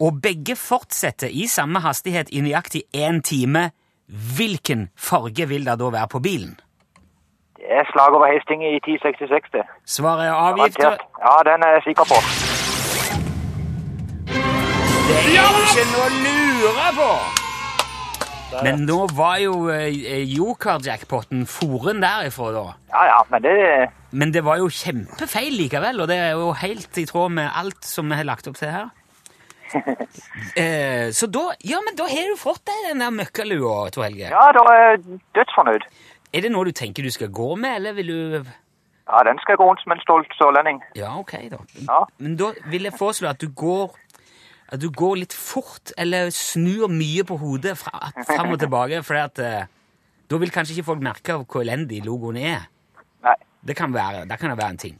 og 0.00 0.22
begge 0.22 0.56
fortsetter 0.56 1.28
i 1.28 1.46
samme 1.46 1.80
hastighet 1.80 2.32
i 2.32 2.40
nøyaktig 2.40 2.82
én 2.96 3.20
time, 3.20 3.70
hvilken 4.08 4.88
farge 4.96 5.48
vil 5.48 5.66
det 5.66 5.78
da 5.78 5.90
være 5.92 6.08
på 6.08 6.18
bilen? 6.18 6.56
Det 7.56 7.68
er 7.68 7.84
slag 7.92 8.14
over 8.16 8.32
Hastings 8.32 8.64
i 8.64 8.76
1066, 8.76 9.52
det. 9.52 9.64
Svaret 9.84 10.26
er. 10.26 10.32
Garantert. 10.32 11.00
Ja, 11.20 11.36
den 11.50 11.62
er 11.62 11.70
jeg 11.76 11.82
sikker 11.88 12.04
på. 12.12 12.18
Det 15.08 15.18
er 15.20 15.58
ikke 15.64 15.90
noe 15.92 16.06
å 16.06 16.14
lure 16.24 16.88
på! 17.00 17.45
Men 18.64 18.84
nå 18.88 18.98
var 19.16 19.38
jo 19.42 19.68
eh, 19.72 20.22
joker-jackpoten 20.32 21.44
foren 21.50 22.00
derifra, 22.04 22.50
da. 22.54 22.64
Ja, 22.92 23.02
ja, 23.10 23.18
men 23.30 23.42
det 23.44 23.56
Men 24.16 24.32
det 24.32 24.44
var 24.46 24.60
jo 24.62 24.68
kjempefeil 24.72 25.56
likevel, 25.58 26.00
og 26.00 26.08
det 26.08 26.16
er 26.16 26.30
jo 26.38 26.52
helt 26.56 26.98
i 26.98 27.04
tråd 27.08 27.34
med 27.36 27.50
alt 27.52 27.84
som 27.84 28.08
vi 28.08 28.16
har 28.16 28.24
lagt 28.28 28.48
opp 28.48 28.56
til 28.60 28.72
her. 28.72 28.88
Eh, 30.56 31.10
så 31.12 31.26
da 31.28 31.50
Ja, 31.64 31.80
men 31.84 31.96
da 31.98 32.06
har 32.08 32.28
du 32.30 32.36
fått 32.38 32.62
deg 32.68 32.84
den 32.90 33.02
der 33.02 33.10
møkkalua, 33.12 33.90
Tor 33.92 34.06
Helge. 34.06 34.28
Ja, 34.30 34.44
da 34.54 34.62
er 34.72 34.78
jeg 34.84 35.18
dødsfornøyd. 35.36 35.84
Er 36.32 36.44
det 36.44 36.52
noe 36.54 36.68
du 36.68 36.72
tenker 36.76 37.04
du 37.04 37.10
skal 37.12 37.28
gå 37.34 37.48
med, 37.60 37.80
eller 37.80 37.96
vil 37.98 38.12
du 38.12 38.20
Ja, 39.06 39.20
den 39.26 39.38
skal 39.42 39.58
gå 39.58 39.66
rundt 39.66 39.82
som 39.82 39.92
en 39.92 40.00
stolt 40.04 40.32
sørlending. 40.38 40.80
Ja, 40.96 41.12
ok, 41.18 41.34
da. 41.52 41.60
Ja. 41.88 41.98
Men 42.22 42.38
da 42.40 42.52
vil 42.70 42.88
jeg 42.88 42.96
foreslå 42.98 43.28
at 43.34 43.42
du 43.42 43.50
går 43.52 43.92
at 44.72 44.82
du 44.82 44.88
går 44.90 45.20
litt 45.22 45.34
fort, 45.36 45.92
eller 45.98 46.30
snur 46.34 46.88
mye 46.90 47.24
på 47.26 47.38
hodet 47.38 47.76
fra, 47.78 48.10
fram 48.26 48.54
og 48.54 48.60
tilbake, 48.62 49.02
for 49.06 49.18
at 49.20 49.38
eh, 49.42 49.68
da 50.26 50.38
vil 50.42 50.50
kanskje 50.50 50.74
ikke 50.76 50.88
folk 50.90 51.02
merke 51.06 51.38
hvor 51.44 51.62
elendig 51.62 52.02
logoen 52.06 52.38
er. 52.40 52.66
Nei. 53.26 53.36
Det 53.66 53.76
kan 53.78 53.94
være, 53.94 54.24
det 54.26 54.38
kan 54.40 54.56
være 54.56 54.74
en 54.74 54.82
ting. 54.82 54.96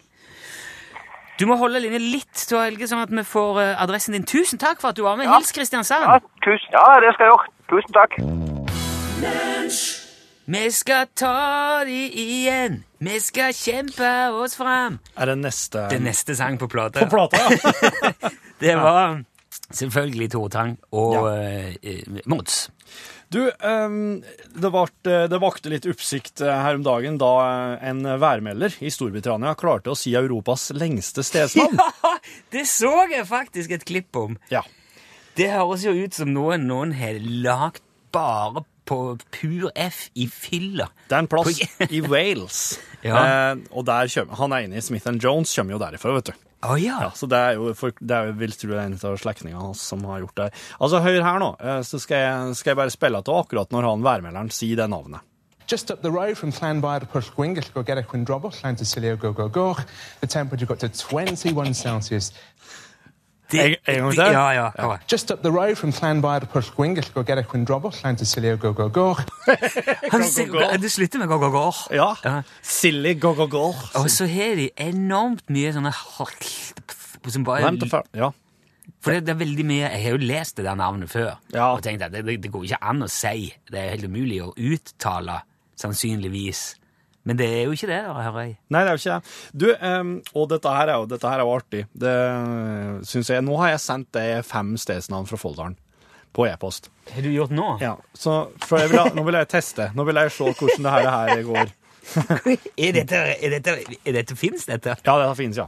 Du 1.37 1.45
må 1.45 1.59
holde 1.61 1.83
linja 1.85 1.99
litt, 2.01 2.33
Tor 2.49 2.63
Helge, 2.65 2.87
sånn 2.89 3.03
at 3.03 3.11
vi 3.13 3.27
får 3.27 3.61
eh, 3.61 3.83
adressen 3.83 4.17
din. 4.17 4.25
Tusen 4.25 4.61
takk 4.63 4.81
for 4.81 4.95
at 4.95 4.97
du 4.97 5.05
var 5.05 5.19
med. 5.19 5.29
Ja. 5.29 5.37
Hils 5.37 5.53
Kristiansand. 5.53 6.07
Ja, 6.09 6.17
tusen, 6.47 6.73
ja, 6.73 6.87
det 7.05 7.13
skal 7.17 7.27
jeg 7.27 7.35
gjøre. 7.35 7.47
Tusen 7.75 7.93
takk. 7.99 8.13
Vi 10.47 10.71
skal 10.71 11.09
ta 11.19 11.83
de 11.85 12.01
igjen. 12.23 12.85
Vi 13.03 13.19
skal 13.21 13.53
kjempe 13.53 14.11
oss 14.39 14.55
fram. 14.57 15.01
Er 15.19 15.33
det 15.33 15.39
neste 15.43 15.89
Det 15.91 15.99
er 15.99 16.05
neste 16.07 16.37
sang 16.39 16.57
på 16.57 16.71
plata. 16.71 17.03
På 17.05 17.11
plata, 17.19 17.37
ja. 17.43 18.31
Det 18.63 18.77
var 18.81 19.19
Selvfølgelig 19.75 20.31
Tore 20.35 20.53
Tang 20.53 20.77
og 20.95 21.27
eh, 21.33 22.03
Mods. 22.31 22.69
Du, 23.35 23.41
ehm, 23.51 24.21
det, 24.55 24.71
vart, 24.71 24.95
det 25.03 25.41
vakte 25.43 25.73
litt 25.73 25.89
oppsikt 25.91 26.45
eh, 26.45 26.61
her 26.63 26.79
om 26.79 26.85
dagen 26.87 27.19
da 27.19 27.33
eh, 27.43 27.89
en 27.91 28.07
værmelder 28.23 28.77
i 28.79 28.93
Storbritannia 28.95 29.57
klarte 29.59 29.91
å 29.91 29.99
si 29.99 30.15
Europas 30.15 30.69
lengste 30.77 31.27
stedsnavn. 31.27 31.81
Ja, 32.07 32.13
det 32.55 32.63
så 32.71 32.93
jeg 33.11 33.27
faktisk 33.29 33.75
et 33.75 33.85
klipp 33.87 34.17
om. 34.19 34.39
Ja. 34.53 34.63
Det 35.37 35.51
høres 35.53 35.85
jo 35.85 35.93
ut 35.93 36.15
som 36.17 36.31
noe 36.33 36.57
noen 36.61 36.95
har 36.97 37.19
lagd 37.21 37.83
bare 38.15 38.63
på 38.87 38.99
pur 39.35 39.67
F 39.75 40.07
i 40.15 40.29
fylla. 40.31 40.87
Det 41.11 41.17
er 41.19 41.25
en 41.25 41.31
plass 41.31 41.61
i 41.91 42.03
Wales. 42.07 42.61
Ja. 43.07 43.21
Eh, 43.23 43.59
og 43.71 43.85
der 43.87 44.09
kommer, 44.11 44.35
han 44.35 44.55
ene 44.57 44.81
i 44.81 44.83
Smith 44.83 45.07
Jones 45.23 45.53
kommer 45.55 45.77
jo 45.77 45.79
derifra, 45.79 46.15
vet 46.17 46.33
du. 46.33 46.46
Å 46.67 46.77
ja. 46.81 46.99
Ja, 47.07 47.13
så 47.15 47.29
det 47.31 47.39
er 47.39 47.59
jo 47.59 47.71
for, 47.79 47.95
det 48.01 48.17
er 48.17 48.31
jo, 48.31 48.37
vil 48.41 48.55
tro 48.59 48.73
det 48.73 48.81
er 48.81 48.91
en 48.91 48.99
av 48.99 49.17
slektningene 49.23 49.63
hans 49.63 49.83
som 49.93 50.03
har 50.09 50.25
gjort 50.25 50.41
det. 50.41 50.51
Altså, 50.81 51.01
hør 51.05 51.23
her 51.23 51.41
nå, 51.43 51.53
eh, 51.61 51.81
så 51.87 52.01
skal 52.03 52.23
jeg, 52.23 52.59
skal 52.59 52.73
jeg 52.73 52.81
bare 52.83 52.95
spille 52.95 53.23
til 53.23 53.39
akkurat 53.39 53.75
når 53.75 53.91
han 53.91 54.07
værmelderen 54.07 54.53
sier 54.55 54.83
det 54.83 54.89
navnet. 54.91 55.23
Just 55.67 55.91
up 55.91 56.01
the 56.03 56.11
road 56.11 56.39
from 56.39 56.53
Llanbair 56.53 57.01
to 57.01 57.07
Pwllgwyngyll, 57.07 57.73
go 57.75 57.83
get 57.83 57.99
a 57.99 58.03
Quindrobble, 58.03 58.53
Llantysilio, 58.53 59.17
go, 59.19 59.33
go, 59.33 59.49
go. 59.49 59.75
The 60.21 60.27
temperature 60.29 60.67
got 60.67 60.79
to 60.81 60.89
21 60.89 61.75
Celsius. 61.75 62.33
En- 63.55 63.77
en 63.87 64.01
gang 64.03 64.13
til? 64.13 64.23
Ja, 64.33 64.49
ja. 64.51 64.71
kom. 64.79 64.97
Just 65.13 65.31
up 65.31 65.43
the 65.43 65.51
road 65.51 65.77
from 65.77 65.93
Llanfair 65.93 66.41
to 66.41 66.47
Pwllgwyngyll, 66.47 67.13
go 67.15 67.23
get 67.23 67.39
a 67.39 67.43
Quindrobble, 67.43 67.91
Llantysilio, 68.03 68.57
go, 68.57 68.73
go, 68.73 68.89
go. 68.99 69.15
Du 70.83 70.89
slutter 70.89 71.19
med 71.19 71.29
go-go-går. 71.29 71.77
Ja. 71.95 72.09
Ja. 72.25 72.41
Silly 72.63 73.15
go-go-go. 73.21 73.75
Og 73.95 74.11
så 74.11 74.27
har 74.27 74.57
de 74.59 74.71
enormt 74.83 75.47
mye 75.51 75.73
sånne 75.77 75.93
som 77.31 77.45
bare. 77.47 78.03
Ja. 78.15 78.31
For 79.03 79.11
det, 79.15 79.25
det 79.27 79.33
er 79.35 79.39
veldig 79.39 79.65
mye 79.67 79.89
Jeg 79.91 80.03
har 80.03 80.11
jo 80.15 80.17
lest 80.23 80.57
det 80.57 80.65
der 80.67 80.75
navnet 80.79 81.11
før 81.11 81.37
Ja. 81.55 81.73
og 81.75 81.83
tenkt 81.83 82.03
at 82.03 82.13
det, 82.13 82.25
det, 82.27 82.37
det 82.43 82.51
går 82.53 82.65
ikke 82.69 82.83
an 82.83 83.03
å 83.03 83.09
si. 83.11 83.53
Det 83.71 83.79
er 83.81 83.91
helt 83.95 84.05
umulig 84.11 84.41
å 84.43 84.53
uttale, 84.57 85.41
sannsynligvis. 85.79 86.75
Men 87.27 87.39
det 87.41 87.47
er 87.51 87.65
jo 87.67 87.75
ikke 87.75 87.89
det, 87.91 88.03
da, 88.07 88.13
hører 88.29 88.45
jeg. 88.45 88.53
Nei, 88.71 88.83
det 88.87 88.91
er 88.91 88.99
jo 88.99 89.03
ikke 89.03 89.17
det. 89.17 89.33
Du, 89.63 89.67
um, 89.75 90.13
og 90.39 90.45
dette 90.53 90.75
her 90.77 90.93
er 90.93 91.01
jo, 91.01 91.09
dette 91.11 91.33
her 91.33 91.43
er 91.43 91.49
jo 91.49 91.57
artig. 91.57 91.81
Det 92.07 92.19
syns 93.11 93.33
jeg 93.33 93.45
Nå 93.47 93.57
har 93.63 93.73
jeg 93.75 93.83
sendt 93.83 94.13
deg 94.15 94.47
fem 94.47 94.77
stedsnavn 94.79 95.27
fra 95.27 95.41
Folldalen 95.41 95.75
på 96.37 96.47
e-post. 96.47 96.91
Har 97.15 97.25
du 97.25 97.33
gjort 97.33 97.55
nå? 97.57 97.67
Ja, 97.81 97.97
så 98.15 98.45
jeg 98.77 98.93
vil, 98.93 99.01
nå 99.17 99.25
vil 99.27 99.39
jeg 99.41 99.51
teste. 99.51 99.89
Nå 99.97 100.05
vil 100.07 100.21
jeg 100.21 100.35
se 100.37 100.53
hvordan 100.53 100.87
det 100.87 100.95
her, 100.95 101.11
her 101.17 101.43
går. 101.49 101.75
Er 102.79 102.93
dette, 102.95 103.19
er 103.43 103.51
dette, 103.57 103.73
er 104.07 104.15
dette 104.15 104.37
Fins 104.39 104.69
dette? 104.69 104.93
Ja, 105.03 105.17
dette 105.19 105.33
finnes, 105.35 105.59
ja. 105.59 105.67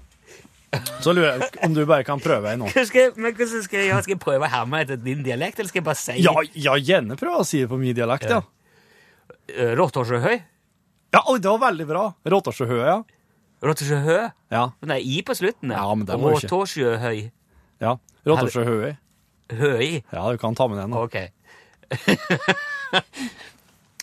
Så 1.00 1.14
lurer 1.16 1.40
jeg 1.40 1.48
om 1.64 1.72
du 1.74 1.80
bare 1.88 2.04
kan 2.06 2.20
prøve 2.20 2.52
nå. 2.60 2.68
Skal, 2.90 3.14
men 3.16 3.32
hvordan 3.32 3.64
skal 3.64 3.80
jeg 3.80 3.88
gjøre? 3.88 4.04
Skal 4.04 4.14
jeg 4.14 4.20
prøve 4.22 4.46
å 4.46 4.52
herme 4.52 4.82
etter 4.84 5.00
din 5.00 5.24
dialekt, 5.24 5.58
eller 5.58 5.72
skal 5.72 5.80
jeg 5.80 5.88
bare 5.88 5.98
si 5.98 6.16
Ja, 6.22 6.34
ja 6.54 6.76
gjerne 6.76 7.16
prøve 7.18 7.42
å 7.42 7.48
si 7.48 7.62
det 7.64 7.70
på 7.72 7.80
min 7.80 7.96
dialekt, 7.96 8.28
ja. 8.30 8.42
uh, 8.44 9.72
Råtårsjøhøy? 9.80 10.36
Ja, 11.14 11.22
oi, 11.30 11.38
det 11.40 11.48
var 11.48 11.60
veldig 11.70 11.86
bra. 11.88 12.02
Råtårsjøhø, 12.28 12.78
ja. 12.84 12.98
Råtårsjøhø? 13.64 14.18
Ja, 14.52 14.64
Men 14.80 14.90
det 14.92 14.96
er 14.98 15.06
i 15.08 15.22
på 15.26 15.34
slutten. 15.34 15.72
Ja, 15.72 15.86
men 15.94 16.06
det 16.06 16.18
må 16.20 16.34
ikke. 16.36 16.46
Råtårsjøhøy. 16.50 17.30
ja. 17.80 17.94
Råtårsjøhø. 18.28 18.92
Høy. 19.58 20.02
Ja, 20.12 20.24
du 20.30 20.36
kan 20.42 20.54
ta 20.54 20.66
med 20.68 20.78
den. 20.82 20.90
da. 20.92 20.98
Ok. 21.08 21.16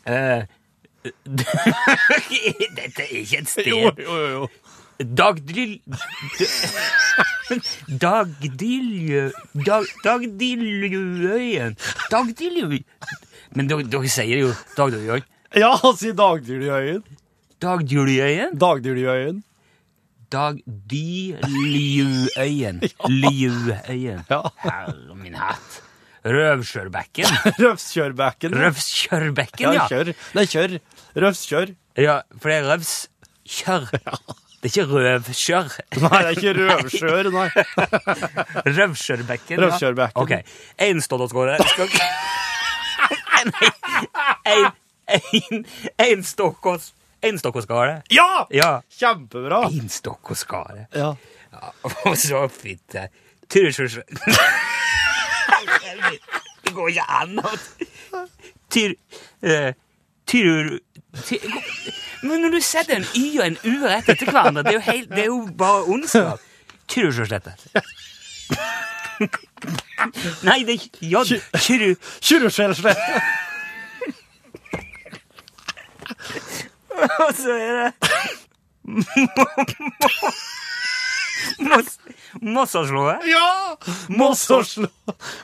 Eh, 0.05 0.43
Dette 1.25 3.01
er 3.01 3.13
ikke 3.23 3.39
et 3.41 3.47
sted. 3.49 3.65
Jo, 3.71 3.89
jo, 3.97 4.17
jo. 4.29 4.47
Dagdil... 5.17 5.79
Dagdyljø... 8.05 9.23
Dag, 9.65 9.87
Dagdyljøøyen. 10.05 11.73
Dagdyljø... 12.11 12.79
Men 13.57 13.69
dere, 13.71 13.87
dere 13.89 14.11
sier 14.13 14.43
jo 14.45 14.51
Dagdyljøøyen. 14.77 15.25
Ja, 15.63 15.71
si 15.97 16.11
Dagdyrøyen. 16.17 17.03
Dagdyljøøyen? 17.61 18.57
Dagdyrøyen. 18.59 19.43
Dagdyljøøyen. 20.33 22.81
Ljøøyen. 23.09 24.21
Ja. 24.33 24.41
Herre 24.63 25.15
min 25.15 25.35
hatt. 25.39 25.81
Røvskjørbekken. 26.25 27.29
Røvskjørbekken. 27.61 28.51
Røvskjørbekken, 28.57 29.65
Ja, 29.67 29.71
ja. 29.77 29.85
kjør. 29.91 30.07
Er 30.41 30.45
kjør. 30.49 30.71
Røvskjør. 31.21 31.67
Ja, 32.01 32.15
for 32.41 32.47
det 32.49 32.55
er 32.57 32.65
røvskjør. 32.71 33.83
Det 34.65 34.65
er 34.65 34.71
ikke 34.71 34.85
røvskjør. 34.89 35.67
Nei, 36.01 36.09
det 36.09 36.25
er 36.25 36.33
ikke 36.33 36.53
røvskjør, 36.57 37.25
nei. 37.35 37.49
Røvskjørbekken. 38.65 39.61
Røvskjørbekken. 39.61 40.17
Ok. 40.23 40.31
En 40.87 40.97
stålskåre. 41.05 41.53
Skal... 41.69 41.85
Nei, 43.45 43.69
en, 44.55 44.65
en, 45.07 45.65
en 45.97 46.23
stokkås... 46.23 46.93
Stokkåskare. 47.37 48.01
Ja! 48.13 48.47
Ja. 48.53 48.81
Kjempebra. 48.89 49.63
En 49.73 49.89
stokkåskare. 49.89 50.85
Ja. 50.93 51.15
Ja, 51.51 51.71
og 52.05 52.17
så 52.17 52.47
fitte. 52.53 53.07
Tyrsjøs... 53.49 53.99
Det 56.65 56.73
går 56.73 56.89
ikke 56.89 57.05
an 57.09 57.39
å 57.41 57.49
Tyr... 58.69 58.93
Uh, 59.41 59.73
Tyr... 60.25 60.79
tyr 61.25 61.41
Men 62.25 62.41
når 62.41 62.49
du 62.57 62.59
setter 62.61 62.99
en 62.99 63.07
Y 63.17 63.39
og 63.39 63.45
en 63.45 63.57
U 63.63 63.87
rett 63.87 64.09
etter 64.09 64.29
hverandre, 64.29 64.63
det 64.65 64.75
er 64.75 64.77
jo, 64.77 64.85
helt, 64.85 65.09
det 65.09 65.25
er 65.25 65.29
jo 65.31 65.39
bare 65.57 65.83
ondskap. 65.95 66.45
Tyrsjøslette. 66.89 67.55
Nei, 70.45 70.61
det 70.65 70.77
er 70.77 70.79
J. 71.01 71.41
Kyru... 71.57 71.95
Og 77.25 77.31
så 77.37 77.51
er 77.55 77.73
det 77.79 77.89
Moss- 81.59 81.99
Mossaslået. 82.41 83.25
Ja! 83.29 83.75
Mosseslå. 84.09 84.87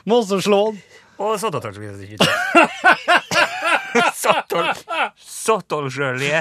Mosseslån. 0.04 0.78
Og 1.22 1.36
Sottolsjølie. 1.40 2.16
Sottol... 4.16 4.72
Sottolsjølie. 5.22 6.40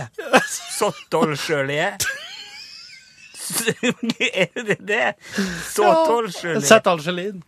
Sottolsjølie. 0.77 1.87
Er 4.33 4.63
det 4.65 4.77
det? 4.87 5.07
Sottolsjølie. 5.73 6.63
Settalsjølien. 6.65 7.41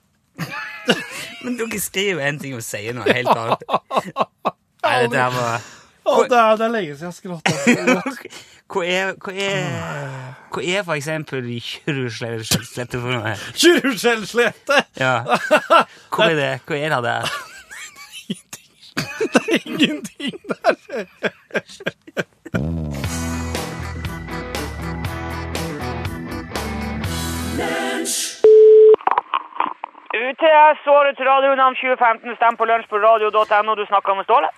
Men 1.43 1.57
dere 1.59 1.79
skriver 1.81 2.27
en 2.27 2.39
ting 2.41 2.55
og 2.57 2.63
sier 2.65 2.93
noe 2.97 3.07
helt 3.13 3.31
annet. 3.33 3.63
Nei, 4.83 4.95
dette 5.05 5.17
her 5.19 5.31
var 5.35 5.65
Å, 6.03 6.24
det 6.27 6.36
er, 6.38 6.57
det 6.60 6.65
er 6.65 6.72
lenge 6.74 6.95
siden 7.00 7.12
jeg 7.12 7.15
skratta. 7.19 7.51
Hva 8.74 8.81
er, 8.89 9.12
hva 9.22 9.33
er, 9.38 9.65
hva 10.50 10.62
er 10.65 10.86
for 10.88 10.95
eksempel 10.95 11.45
Kyruslettet 11.62 12.95
for 12.95 13.12
noe? 13.13 13.33
Kyrreskjellslette. 13.60 14.79
Ja. 14.98 15.12
Hva 16.13 16.29
er 16.31 16.39
det? 16.39 16.51
Hva 16.65 16.79
er 16.79 16.95
det 16.95 17.01
der? 17.05 17.36
Ingenting 19.60 20.39
der. 20.50 20.74
UTS 30.13 30.88
årets 30.98 31.22
radionavn 31.29 31.75
2015. 31.77 32.36
Stem 32.39 32.57
på 32.57 32.65
lunsj 32.69 32.89
på 32.89 32.98
radio.no. 33.05 33.75
Du 33.77 33.86
snakker 33.86 34.17
med 34.17 34.25
Ståle. 34.25 34.50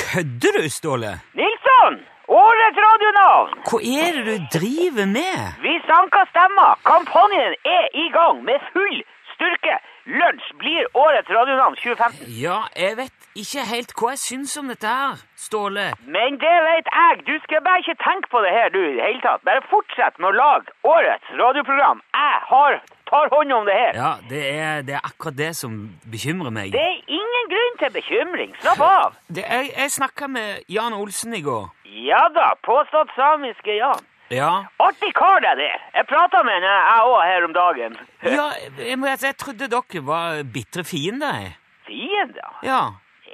Kødder 0.00 0.52
du, 0.62 0.68
Ståle? 0.78 1.12
Nilsson! 1.40 1.94
Årets 2.28 2.78
radionavn! 2.86 3.50
Hva 3.68 3.78
er 4.04 4.10
det 4.16 4.24
du 4.30 4.36
driver 4.58 5.06
med? 5.18 5.40
Vi 5.66 5.74
sanker 5.90 6.24
stemmer. 6.32 6.70
Kampanjen 6.92 7.54
er 7.78 7.84
i 8.04 8.06
gang 8.16 8.36
med 8.48 8.58
full 8.72 8.96
styrke. 9.34 9.74
Lunsj 10.20 10.48
blir 10.62 10.82
årets 11.04 11.30
radionavn 11.36 11.76
2015. 11.76 12.26
Ja, 12.44 12.58
jeg 12.84 12.96
vet 13.02 13.28
ikke 13.42 13.62
helt 13.74 13.92
hva 13.98 14.10
jeg 14.14 14.22
syns 14.24 14.56
om 14.60 14.66
dette 14.72 14.88
her, 15.00 15.22
Ståle. 15.46 15.86
Men 16.16 16.40
det 16.44 16.56
vet 16.70 16.90
jeg. 16.98 17.12
Du 17.28 17.34
skal 17.44 17.64
bare 17.68 17.80
ikke 17.84 17.96
tenke 18.08 18.28
på 18.34 18.42
det 18.44 18.52
her, 18.58 18.68
du, 18.74 18.80
i 18.90 18.96
det 18.98 19.04
hele 19.08 19.22
tatt. 19.28 19.44
Bare 19.48 19.62
fortsett 19.72 20.18
med 20.20 20.32
å 20.32 20.38
lage 20.42 20.74
årets 20.96 21.28
radioprogram. 21.42 22.02
Jeg 22.24 22.36
har, 22.52 22.80
tar 23.10 23.28
hånd 23.32 23.52
om 23.52 23.66
det 23.68 23.74
her. 23.78 23.98
Ja, 23.98 24.12
det 24.30 24.42
er, 24.50 24.82
det 24.86 24.96
er 24.98 25.04
akkurat 25.04 25.36
det 25.38 25.52
som 25.56 25.76
bekymrer 26.12 26.54
meg. 26.54 26.72
Det 26.72 26.80
er 26.80 26.96
ingen 27.18 27.50
grunn 27.52 27.78
til 27.82 27.92
bekymring. 27.98 28.56
Slapp 28.62 28.80
av. 28.86 29.20
Det, 29.28 29.44
jeg 29.44 29.70
jeg 29.76 29.94
snakka 29.98 30.28
med 30.30 30.64
Jan 30.68 30.96
Olsen 30.96 31.34
i 31.34 31.42
går. 31.44 31.68
Ja 32.04 32.24
da, 32.34 32.52
påstått 32.66 33.12
samiske 33.16 33.76
Jan. 33.78 34.02
Ja. 34.32 34.64
Artig 34.80 35.12
kar, 35.14 35.42
det 35.44 35.52
der. 35.60 35.80
Jeg 35.94 36.06
prata 36.08 36.40
med 36.42 36.56
henne, 36.56 36.72
jeg 36.72 37.08
òg, 37.10 37.20
her 37.28 37.44
om 37.44 37.52
dagen. 37.54 37.96
ja 38.24 38.48
jeg, 38.56 38.98
jeg, 38.98 39.18
jeg 39.22 39.36
trodde 39.36 39.68
dere 39.68 40.04
var 40.06 40.42
bitre 40.54 40.84
fiender. 40.84 41.52
Fiender? 41.86 42.60
Ja. 42.64 42.80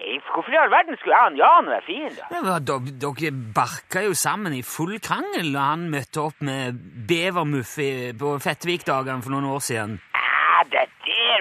Hvorfor 0.00 0.54
i 0.54 0.56
all 0.56 0.70
verden 0.72 0.96
skulle 0.96 1.16
jeg 1.16 1.32
og 1.32 1.40
Jan 1.40 1.66
være 1.68 1.84
fiender? 1.86 2.28
Ja, 2.32 2.58
dere, 2.70 2.94
dere 3.02 3.32
barka 3.56 4.04
jo 4.06 4.14
sammen 4.16 4.54
i 4.56 4.62
full 4.64 4.96
krangel 5.04 5.52
da 5.52 5.66
han 5.74 5.88
møtte 5.92 6.22
opp 6.24 6.40
med 6.46 6.78
bevermuff 7.10 7.76
på 8.20 8.32
Fettvikdagene 8.40 9.20
for 9.24 9.34
noen 9.34 9.50
år 9.52 9.64
siden. 9.66 9.98
Ja, 10.16 10.64
det 10.72 10.86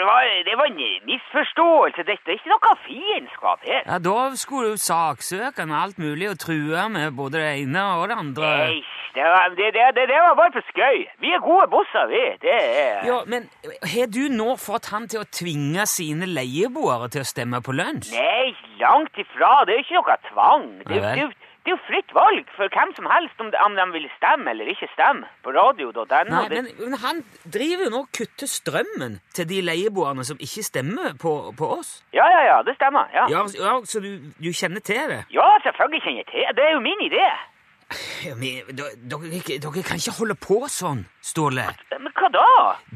var, 0.09 0.29
det 0.47 0.55
var 0.59 0.67
en 0.69 0.79
misforståelse. 1.09 2.05
Dette 2.09 2.31
er 2.31 2.37
ikke 2.39 2.53
noe 2.53 2.75
fiendskap 2.85 3.65
her. 3.69 3.83
Ja, 3.85 3.97
Da 4.09 4.17
skulle 4.43 4.73
du 4.73 4.81
saksøke 4.81 5.65
med 5.69 5.77
alt 5.83 5.99
mulig 6.01 6.29
og 6.33 6.39
true 6.45 6.87
med 6.95 7.15
både 7.19 7.41
det 7.41 7.51
ene 7.63 7.83
og 7.99 8.07
det 8.11 8.17
andre. 8.23 8.49
Nei, 8.63 8.79
det 9.17 9.25
var, 9.33 9.49
det, 9.59 9.69
det, 9.75 10.07
det, 10.11 10.19
var 10.25 10.35
bare 10.41 10.55
for 10.57 10.65
skøy. 10.71 10.97
Vi 11.23 11.33
er 11.35 11.41
gode 11.43 11.67
bosser, 11.73 12.05
vi. 12.13 12.23
Det 12.45 12.57
er... 12.57 13.05
Ja, 13.09 13.19
Men 13.31 13.49
har 13.93 14.09
du 14.15 14.23
nå 14.33 14.55
fått 14.61 14.91
han 14.93 15.09
til 15.11 15.23
å 15.23 15.29
tvinge 15.41 15.85
sine 15.89 16.29
leieboere 16.29 17.09
til 17.13 17.25
å 17.25 17.29
stemme 17.33 17.61
på 17.65 17.75
lunsj? 17.75 18.13
Nei, 18.15 18.53
langt 18.81 19.17
ifra. 19.17 19.51
Det 19.65 19.75
er 19.75 19.81
jo 19.81 19.87
ikke 19.87 20.01
noe 20.01 20.19
tvang. 20.29 20.67
Det, 20.85 21.01
vel. 21.05 21.37
Det, 21.69 21.75
er 21.75 21.75
jo- 21.75 21.77
det 21.79 21.85
fritt 21.89 22.13
valg 22.17 22.49
for 22.57 22.67
hvem 22.73 22.95
som 22.97 23.05
helst 23.13 23.39
om 23.39 23.51
de, 23.53 23.57
om 23.65 23.75
de 23.77 23.85
vil 23.93 24.07
stemme 24.17 24.49
eller 24.51 24.65
ikke 24.73 24.89
stemme 24.93 25.27
på 25.45 25.53
radio.no. 25.53 26.29
Nei, 26.29 26.49
men, 26.49 26.67
men 26.79 26.97
han 27.03 27.21
driver 27.45 27.83
jo 27.85 27.89
nå 27.93 27.99
og 28.05 28.09
kutter 28.17 28.49
strømmen 28.49 29.19
til 29.33 29.47
de 29.49 29.61
leieboerne 29.61 30.25
som 30.25 30.37
ikke 30.41 30.63
stemmer 30.65 31.13
på, 31.21 31.53
på 31.57 31.69
oss. 31.77 32.03
Ja, 32.13 32.25
ja, 32.25 32.41
ja, 32.49 32.57
det 32.65 32.75
stemmer. 32.75 33.07
Ja, 33.13 33.27
Ja, 33.29 33.45
ja 33.59 33.77
Så 33.85 33.99
du, 34.01 34.09
du 34.41 34.49
kjenner 34.53 34.81
til 34.81 35.01
det? 35.13 35.21
ja 35.33 35.47
selvfølgelig 35.63 36.01
kjenner 36.03 36.23
jeg 36.25 36.29
til. 36.33 36.55
Det 36.57 36.63
er 36.67 36.73
jo 36.73 36.79
min 36.89 37.01
idé. 37.05 37.27
Men, 38.37 38.75
dere, 38.77 39.57
dere, 39.63 39.81
kan 39.87 39.97
ikke 39.97 40.17
holde 40.19 40.35
på 40.37 40.59
sånn, 40.69 41.05
Ståle. 41.25 41.63
Men 41.97 42.11
hva 42.13 42.29
da? 42.35 42.45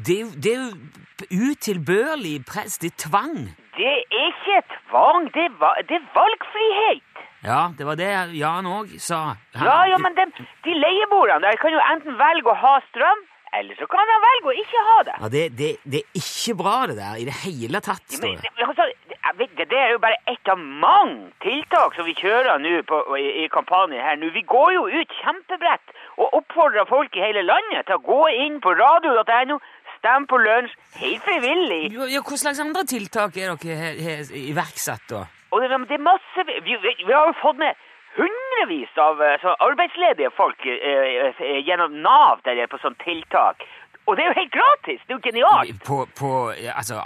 Det 0.06 0.18
det 0.44 0.52
er 0.54 0.60
jo 0.62 1.50
utilbørlig 1.50 2.44
press. 2.46 2.78
Det 2.78 2.92
er 2.92 2.98
tvang. 3.08 3.36
Det 3.76 3.90
er 3.90 4.02
ikke 4.28 4.60
tvang, 4.88 5.26
det 5.34 5.48
er, 5.48 5.82
det 5.88 5.98
er 5.98 6.06
valgfrihet. 6.14 7.13
Ja, 7.44 7.60
det 7.76 7.84
var 7.86 7.96
det 8.00 8.10
Jan 8.38 8.64
òg 8.66 8.96
sa. 9.00 9.36
Han- 9.54 9.66
Ja, 9.68 9.78
ja, 9.92 9.98
men 10.00 10.14
de, 10.16 10.24
de 10.64 10.74
leieboerne 10.80 11.40
der 11.44 11.56
kan 11.60 11.72
jo 11.72 11.80
enten 11.92 12.16
velge 12.18 12.48
å 12.50 12.56
ha 12.56 12.78
strøm, 12.88 13.20
eller 13.54 13.74
så 13.78 13.86
kan 13.86 14.08
de 14.10 14.16
velge 14.26 14.48
å 14.50 14.54
ikke 14.64 14.80
ha 14.88 14.96
det. 15.08 15.16
Ja, 15.20 15.28
det, 15.34 15.42
det, 15.58 15.68
det 15.84 16.00
er 16.02 16.18
ikke 16.22 16.54
bra, 16.58 16.86
det 16.90 16.96
der, 16.98 17.18
i 17.22 17.26
det 17.28 17.36
hele 17.44 17.80
tatt. 17.84 18.02
Står 18.10 18.32
det. 18.40 18.48
det, 18.56 18.64
altså, 18.66 18.86
det, 19.70 19.78
er 19.78 19.92
jo 19.92 20.00
bare 20.02 20.16
ett 20.32 20.48
av 20.50 20.58
mange 20.58 21.30
tiltak 21.44 21.94
som 21.94 22.08
vi 22.08 22.16
kjører 22.18 22.58
nå 22.64 22.80
på- 22.88 23.04
i, 23.20 23.44
i 23.44 23.48
kampanjen 23.52 24.02
her. 24.02 24.16
nå. 24.16 24.32
Vi 24.34 24.42
går 24.42 24.72
jo 24.74 24.88
ut 24.88 25.14
kjempebrett 25.20 25.94
og 26.18 26.34
oppfordrer 26.40 26.88
folk 26.90 27.14
i 27.16 27.22
hele 27.28 27.44
landet 27.46 27.86
til 27.86 28.00
å 28.00 28.02
gå 28.08 28.20
inn 28.46 28.58
på 28.64 28.74
radio.no, 28.78 29.60
stemme 30.00 30.26
på 30.26 30.40
lunsj, 30.42 30.74
helt 30.98 31.22
frivillig. 31.28 31.92
Ja, 31.94 32.08
ja, 32.16 32.20
Hva 32.26 32.36
slags 32.40 32.60
andre 32.64 32.82
tiltak 32.90 33.36
er 33.36 33.54
dere 33.54 34.18
iverksatt, 34.50 35.06
da? 35.12 35.24
Og 35.54 35.62
det, 35.62 35.70
det 35.88 35.96
er 36.00 36.02
masse 36.10 36.44
vi, 36.48 36.58
vi, 36.66 36.76
vi 37.06 37.12
har 37.14 37.28
jo 37.30 37.36
fått 37.40 37.60
med 37.62 37.78
hundrevis 38.18 38.92
av 38.98 39.22
eh, 39.22 39.36
så 39.42 39.54
arbeidsledige 39.62 40.30
folk 40.34 40.66
eh, 40.66 41.30
eh, 41.30 41.56
gjennom 41.66 41.94
Nav 42.02 42.42
der 42.46 42.58
er 42.62 42.70
på 42.70 42.78
sånn 42.82 42.98
tiltak. 43.04 43.62
Og 44.04 44.18
det 44.18 44.24
er 44.24 44.28
jo 44.28 44.36
helt 44.36 44.52
gratis! 44.52 45.00
Det 45.06 45.14
er 45.14 45.16
jo 45.16 45.22
genialt! 45.24 45.78
På, 45.86 46.02
på 46.18 46.30
altså, 46.52 46.98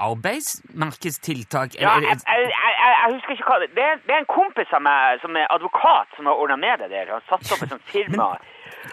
arbeidsmarkedstiltak? 0.72 1.76
Ja, 1.80 1.92
jeg, 2.02 2.16
jeg, 2.26 2.48
jeg, 2.50 2.94
jeg 3.04 3.12
husker 3.14 3.36
ikke 3.36 3.50
hva 3.52 3.58
det 3.62 3.68
det 3.76 3.84
er. 3.86 4.00
Det 4.06 4.14
er 4.16 4.22
en 4.24 4.30
kompis 4.32 4.72
av 4.74 4.82
meg 4.82 5.20
som 5.22 5.36
er 5.38 5.46
advokat, 5.54 6.10
som 6.16 6.26
har 6.26 6.40
ordna 6.42 6.56
med 6.58 6.82
det 6.82 6.90
der. 6.92 7.12
Han 7.14 7.22
satte 7.28 7.54
opp 7.54 7.62
et 7.66 7.74
sånt 7.76 7.86
firma. 7.94 8.26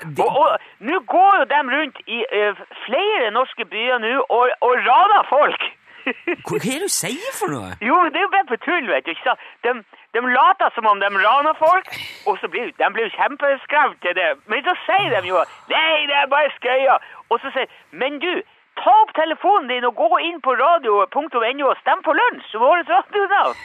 det- 0.04 0.22
Og, 0.22 0.38
og 0.44 0.86
nå 0.86 1.00
går 1.16 1.40
jo 1.42 1.48
de 1.56 1.62
rundt 1.72 1.98
i 2.06 2.22
eh, 2.30 2.62
flere 2.86 3.32
norske 3.34 3.66
byer 3.74 3.98
nå 4.06 4.14
og, 4.30 4.54
og 4.62 4.78
raner 4.86 5.26
folk. 5.32 5.66
Hva 6.06 6.58
er 6.58 6.66
det 6.66 6.82
du 6.86 6.92
sier 6.92 7.34
for 7.40 7.54
noe? 7.54 7.72
Jo, 7.82 7.98
det 8.14 8.20
er 8.20 8.26
jo 8.28 8.32
bare 8.34 8.50
på 8.52 8.58
tull, 8.66 8.90
vet 8.92 9.06
du. 9.06 9.12
ikke 9.14 9.26
sant? 9.26 9.46
De, 9.66 9.74
de 10.16 10.22
later 10.38 10.74
som 10.76 10.86
om 10.92 11.00
de 11.02 11.10
raner 11.14 11.56
folk, 11.60 11.90
og 12.30 12.38
så 12.42 12.50
blir 12.52 12.72
de 12.82 12.90
blir 12.98 13.10
kjempeskremt 13.18 13.98
til 14.06 14.16
det. 14.20 14.30
Men 14.52 14.64
så 14.68 14.76
sier 14.86 15.18
de 15.22 15.34
jo 15.34 15.42
Nei, 15.72 16.06
det 16.10 16.18
er 16.22 16.30
bare 16.36 16.54
skøyer. 16.60 17.10
Og 17.30 17.42
så 17.42 17.52
sier 17.56 17.68
Men 17.92 18.20
du, 18.24 18.32
ta 18.82 18.94
opp 19.04 19.14
telefonen 19.18 19.70
din 19.72 19.88
og 19.88 19.96
gå 20.00 20.20
inn 20.28 20.42
på 20.44 20.56
radio.no 20.60 21.70
og 21.70 21.80
stem 21.82 22.04
på 22.06 22.16
lunsj, 22.20 22.56
vårt 22.62 22.90
radionavn. 22.92 23.56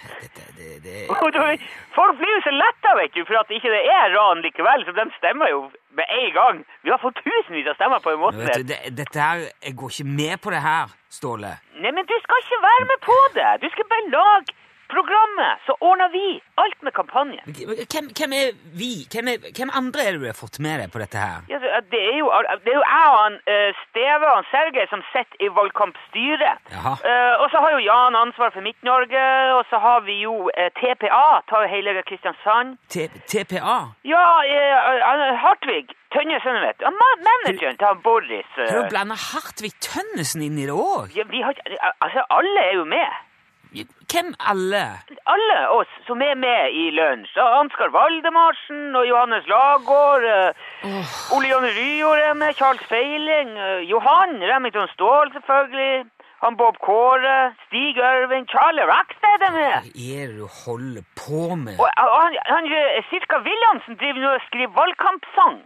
Folk 1.96 2.18
blir 2.20 2.32
jo 2.36 2.40
så 2.44 2.52
letta, 2.54 2.94
vet 3.00 3.14
du, 3.16 3.22
for 3.28 3.40
at 3.40 3.50
ikke 3.54 3.72
det 3.72 3.82
er 3.90 4.14
ran 4.14 4.42
likevel, 4.44 4.86
så 4.86 4.94
de 4.96 5.06
stemmer 5.18 5.50
jo 5.52 5.60
med 5.98 6.06
en 6.20 6.30
gang. 6.36 6.62
Vi 6.86 6.92
har 6.94 7.00
fått 7.02 7.18
tusenvis 7.24 7.68
av 7.72 7.78
stemmer 7.80 8.04
på 8.04 8.14
en 8.14 8.22
måte. 8.22 8.46
du, 8.60 8.64
det, 8.70 8.80
dette 9.00 9.18
her 9.18 9.44
Jeg 9.66 9.76
går 9.80 9.94
ikke 9.96 10.08
med 10.22 10.36
på 10.44 10.54
det 10.54 10.62
her, 10.64 10.94
Ståle. 11.10 11.56
Nei, 11.82 11.92
men 11.96 12.06
du 12.06 12.16
skal 12.22 12.44
ikke 12.44 12.60
være 12.64 12.88
med 12.92 13.06
på 13.06 13.18
det. 13.38 13.52
Du 13.64 13.68
skal 13.74 13.88
bare 13.90 14.10
lage 14.14 14.58
programmet, 14.92 15.62
så 15.66 15.72
ordner 15.80 16.08
vi 16.12 16.24
alt 16.62 16.82
med 16.86 16.92
kampanjen. 16.96 17.46
Hvem, 17.92 18.10
hvem 18.18 18.32
er 18.40 18.48
vi? 18.80 18.90
Hvem, 19.12 19.28
er, 19.32 19.38
hvem 19.56 19.70
andre 19.80 20.00
er 20.06 20.12
det 20.16 20.20
du 20.22 20.26
har 20.30 20.38
fått 20.38 20.58
med 20.66 20.80
deg 20.82 20.92
på 20.94 21.00
dette 21.02 21.18
her? 21.22 21.46
Ja, 21.52 21.58
det 21.92 22.02
er 22.12 22.16
jo, 22.20 22.28
det 22.64 22.72
er 22.72 22.78
jo 22.78 22.84
jeg 22.84 23.06
og 23.10 23.18
han, 23.24 23.38
eh, 23.54 23.70
Steve 23.86 24.26
og 24.36 24.44
Sergej 24.52 24.86
som 24.92 25.02
sitter 25.12 25.46
i 25.46 25.48
valgkampstyret. 25.58 26.58
Eh, 26.74 27.34
og 27.42 27.46
så 27.52 27.62
har 27.64 27.70
jo 27.76 27.84
Jan 27.86 28.16
ansvar 28.18 28.52
for 28.54 28.60
Midt-Norge, 28.66 29.24
og 29.58 29.64
så 29.70 29.78
har 29.86 30.00
vi 30.08 30.20
jo 30.24 30.34
uh, 30.50 30.68
TPA, 30.80 31.24
tar 31.50 31.64
jo 31.66 31.72
hele 31.74 31.96
Kristiansand. 32.08 32.76
T 32.92 33.06
TPA? 33.30 33.78
Ja, 34.04 34.26
eh, 34.44 35.34
Hartvig 35.44 35.86
Tønnesen, 36.14 36.56
vet 36.66 36.78
du. 36.80 36.86
Manageren 36.90 37.76
til 37.78 38.00
Boris. 38.04 38.46
eh, 38.58 38.66
Har 38.72 38.82
du 38.82 38.88
blanda 38.92 39.14
Hartvig 39.14 39.72
Tønnesen 39.80 40.42
inn 40.42 40.58
i 40.58 40.66
det 40.66 40.74
òg? 40.74 41.14
ja, 41.16 41.24
vi 41.30 41.42
har, 41.46 41.54
altså, 42.00 42.24
alle 42.30 42.60
er 42.70 42.74
jo 42.80 42.84
med. 42.84 43.10
Hvem 44.10 44.34
alle? 44.50 44.84
Alle 45.30 45.58
oss 45.70 45.90
som 46.06 46.22
er 46.22 46.34
med 46.34 46.74
i 46.74 46.88
lunsj. 46.90 47.36
Ansgar 47.38 47.92
Valdemarsen 47.94 48.96
og 48.98 49.06
Johannes 49.08 49.46
Lagård. 49.46 50.26
Oh. 50.84 51.12
Ole 51.36 51.52
Jonny 51.52 51.70
Ryår 51.78 52.18
er 52.30 52.34
med. 52.34 52.54
Charles 52.58 52.82
Feiling. 52.90 53.52
eh, 53.58 53.86
Johan 53.90 54.42
Remington 54.42 54.88
Ståhl, 54.94 55.30
selvfølgelig. 55.32 56.06
Han 56.42 56.56
Bob 56.56 56.76
Kåre. 56.82 57.54
Stig 57.68 57.98
Ørving. 57.98 58.48
Charlie 58.50 58.86
Rackstead 58.92 59.40
er 59.48 59.52
med. 59.60 59.74
Hva 59.86 60.10
er 60.18 60.26
det 60.32 60.38
du 60.42 60.46
holder 60.64 61.02
på 61.22 61.54
med? 61.54 61.78
Og, 61.78 61.86
og 61.86 62.18
han, 62.24 62.38
han 62.50 62.64
eh, 62.66 63.04
Sirka 63.10 63.38
Williamsen 63.46 63.94
driver 64.00 64.20
nå 64.26 64.30
og 64.38 64.46
skriver 64.48 64.74
valgkampsang. 64.80 65.60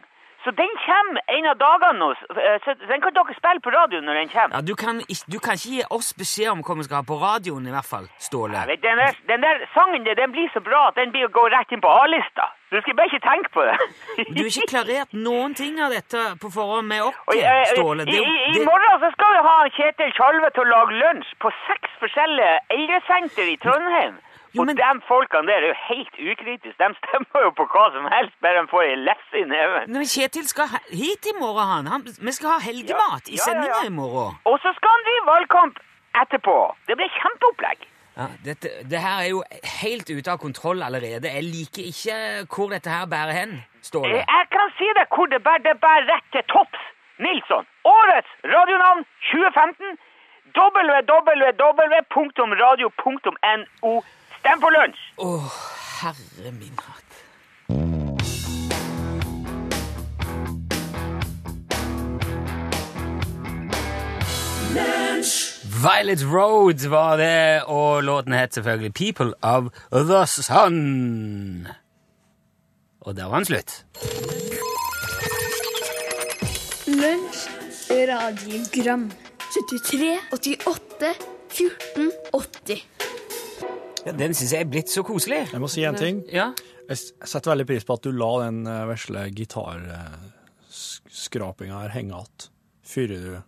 Så 0.45 0.51
den 0.53 0.69
kommer 0.85 1.21
en 1.37 1.47
av 1.49 1.57
dagene 1.57 1.99
nå. 1.99 2.09
eh, 2.37 2.59
Så 2.65 2.75
den 2.89 3.01
kan 3.01 3.15
dere 3.17 3.35
spille 3.39 3.61
på 3.65 3.71
radio 3.73 4.01
når 4.05 4.15
den 4.21 4.29
kommer. 4.29 4.57
Ja, 4.57 4.61
du, 4.61 4.75
kan, 4.77 5.01
ikke- 5.09 5.31
du 5.33 5.39
kan 5.41 5.55
ikke 5.57 5.71
gi 5.77 5.83
oss 5.91 6.13
beskjed 6.13 6.51
om 6.53 6.61
hva 6.63 6.77
vi 6.77 6.85
skal 6.85 7.01
ha 7.01 7.03
på 7.09 7.17
radioen, 7.23 7.67
i 7.67 7.73
hvert 7.73 7.89
fall, 7.89 8.07
Ståle. 8.19 8.53
Ja, 8.61 8.67
den, 8.77 8.97
der, 9.01 9.13
den 9.31 9.41
der 9.41 9.65
sangen 9.75 10.05
den 10.05 10.33
blir 10.37 10.49
så 10.53 10.61
bra 10.61 10.89
at 10.89 10.97
den 11.01 11.11
blir 11.15 11.25
å 11.29 11.33
gå 11.33 11.47
rett 11.49 11.73
inn 11.73 11.81
på 11.81 11.89
A-lista. 11.89 12.51
Du 12.71 12.81
skal 12.83 12.95
bare 12.99 13.07
ikke 13.13 13.25
tenke 13.25 13.49
på 13.57 13.63
det. 13.65 13.77
Du 14.37 14.41
har 14.43 14.51
ikke 14.53 14.69
klarert 14.75 15.13
noen 15.17 15.55
ting 15.55 15.81
av 15.81 15.91
dette 15.97 16.21
på 16.43 16.51
forhånd 16.53 16.89
med 16.93 17.03
oss, 17.09 17.17
Og, 17.29 17.37
eh, 17.41 17.65
Ståle. 17.73 18.05
Det, 18.05 18.13
I, 18.21 18.37
i, 18.51 18.61
I 18.61 18.65
morgen 18.69 19.01
så 19.01 19.11
skal 19.17 19.33
vi 19.39 19.43
ha 19.49 19.57
Kjetil 19.79 20.13
Tjalve 20.19 20.51
til 20.53 20.65
å 20.67 20.71
lage 20.77 21.01
lunsj 21.01 21.33
på 21.41 21.53
seks 21.69 21.89
forskjellige 22.03 22.55
eldresenter 22.77 23.49
i 23.49 23.57
Trondheim. 23.65 24.21
Og 24.61 24.67
men- 24.67 24.77
de 24.77 24.91
folkene 25.09 25.47
der 25.51 25.59
er 25.65 25.69
jo 25.73 25.77
helt 25.91 26.15
ukritiske. 26.31 26.79
De 26.83 26.95
stemmer 27.03 27.39
jo 27.47 27.51
på 27.59 27.65
hva 27.73 27.85
som 27.97 28.05
helst, 28.17 28.35
bare 28.43 28.57
de 28.63 28.69
får 28.75 28.83
ei 28.91 28.95
lefse 29.09 29.37
i 29.43 29.47
neven. 29.55 29.83
Men 29.95 30.05
Kjetil 30.15 30.47
skal 30.55 30.69
hit 31.03 31.25
i 31.33 31.35
morgen, 31.41 31.67
han. 31.73 31.87
han. 31.93 32.01
Vi 32.27 32.33
skal 32.39 32.49
ha 32.55 32.59
helgemat 32.71 33.25
Ja, 33.29 33.35
i 33.35 33.37
ja, 33.41 33.55
ja, 33.55 33.65
ja. 33.83 33.87
i 33.87 33.93
morgen. 34.03 34.33
Og 34.51 34.57
så 34.63 34.71
skal 34.77 34.89
han 34.97 35.03
drive 35.09 35.25
valgkamp 35.33 35.75
etterpå. 36.23 36.57
Det 36.89 36.95
blir 37.01 37.11
kjempeopplegg. 37.21 37.79
Ja, 38.17 38.27
dette, 38.45 38.69
det 38.91 38.99
her 39.07 39.17
er 39.25 39.29
jo 39.35 39.41
helt 39.83 40.07
ute 40.17 40.31
av 40.31 40.39
kontroll 40.39 40.83
allerede. 40.87 41.27
Jeg 41.39 41.45
liker 41.57 41.83
ikke 41.93 42.15
hvor 42.55 42.69
dette 42.75 42.91
her 42.97 43.07
bærer 43.15 43.33
hen, 43.41 43.53
står 43.83 44.03
det. 44.07 44.23
Jeg 44.37 44.45
kan 44.55 44.69
si 44.79 44.87
deg 44.99 45.07
hvor 45.15 45.27
det 45.35 45.41
bærer, 45.47 45.63
det 45.69 45.75
bærer 45.87 46.05
rett 46.15 46.27
til 46.33 46.45
topps. 46.55 46.83
Nilsson. 47.19 47.67
Årets 47.85 48.31
radionavn 48.55 49.03
2015. 49.33 49.99
www.radio.no. 52.55 54.03
Stem 54.45 54.61
på 54.61 54.69
lunsj! 54.69 55.05
Å, 55.25 55.29
herre 56.03 56.51
min 56.53 56.75
hatt. 56.77 57.15
Violet 65.81 66.27
Road 66.29 66.85
var 66.93 67.17
det, 67.23 67.63
og 67.73 68.05
låten 68.05 68.37
het 68.37 68.59
selvfølgelig 68.59 68.93
People 68.93 69.33
of 69.41 69.73
the 69.91 70.27
Sun. 70.29 71.67
Og 73.01 73.17
der 73.17 73.33
var 73.33 73.41
den 73.41 73.49
slutt. 73.49 73.79
Lunsj, 76.93 77.49
radiogram 78.13 79.09
73, 79.57 80.19
88, 80.37 81.15
14, 81.49 82.13
80 82.35 83.14
Ja, 84.05 84.13
den 84.13 84.35
syns 84.37 84.53
jeg 84.53 84.61
er 84.67 84.69
blitt 84.69 84.91
så 84.93 85.01
koselig. 85.07 85.47
Jeg 85.53 85.61
må 85.63 85.69
si 85.73 85.85
en 85.89 85.95
ting. 85.97 86.19
Ja, 86.33 86.51
Jeg 86.89 86.97
setter 87.25 87.51
veldig 87.55 87.67
pris 87.71 87.85
på 87.89 87.95
at 87.97 88.03
du 88.05 88.11
la 88.13 88.29
den 88.45 88.67
eh, 88.69 88.83
vesle 88.91 89.23
gitarskrapinga 89.33 91.79
her 91.87 91.93
henge 91.95 92.13
igjen. 92.13 92.29
Fyrer 92.85 93.21
du 93.25 93.39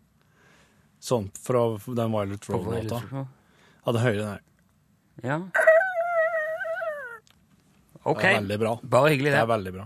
sånn 1.06 1.26
fra 1.36 1.66
den 1.84 2.08
Violet 2.14 2.46
Road-låta? 2.48 2.98
Ja, 3.12 3.24
det 3.92 4.00
hører 4.00 4.16
den 4.22 4.30
her. 4.32 4.40
Ja. 5.22 5.36
Ok. 8.06 8.22
Det 8.22 8.30
er 8.30 8.40
veldig 8.40 8.58
bra. 8.62 8.72
Bare 8.96 9.08
hyggelig, 9.12 9.30
Det 9.34 9.36
det. 9.36 9.42
er 9.44 9.50
veldig 9.52 9.72
bra. 9.76 9.84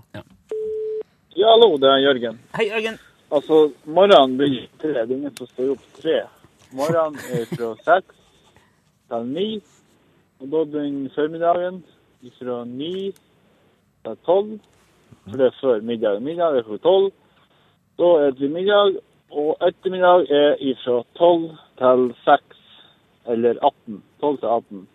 Ja, 1.41 1.47
hallo, 1.51 1.69
det 1.83 1.89
er 1.91 1.99
Jørgen. 2.05 2.37
Hei, 2.55 2.65
Jørgen. 2.71 2.97
Altså, 3.31 3.57
morgenen 3.87 4.37
begynner 4.39 4.69
tre. 4.83 4.93
Det 4.95 5.01
er 5.03 5.11
ingen 5.19 5.35
som 5.39 5.47
står 5.51 5.71
opp 5.75 5.85
tre. 5.99 6.17
Morgenen 6.77 7.15
er 7.35 7.45
fra 7.51 7.69
seks 7.87 8.15
til 9.11 9.23
ni. 9.35 9.49
Og 10.41 10.49
da 10.53 10.65
begynner 10.65 11.13
formiddagen 11.15 11.83
fra 12.39 12.65
ni 12.65 13.11
til 14.05 14.17
tolv. 14.27 14.59
For 15.27 15.37
det 15.37 15.47
er 15.47 15.59
før 15.61 15.81
middag. 15.85 16.23
Middag 16.23 16.57
er 16.57 16.65
klokka 16.65 16.83
tolv. 16.89 17.11
Da 18.01 18.09
er 18.25 18.31
det 18.39 18.51
middag, 18.51 18.97
og 19.31 19.57
ettermiddag 19.69 20.31
er 20.31 20.57
fra 20.85 21.03
tolv 21.19 21.51
til 21.79 22.07
seks 22.25 22.65
eller 23.29 23.61
18. 23.63 24.03
12 24.21 24.39
til 24.39 24.49
18. 24.49 24.89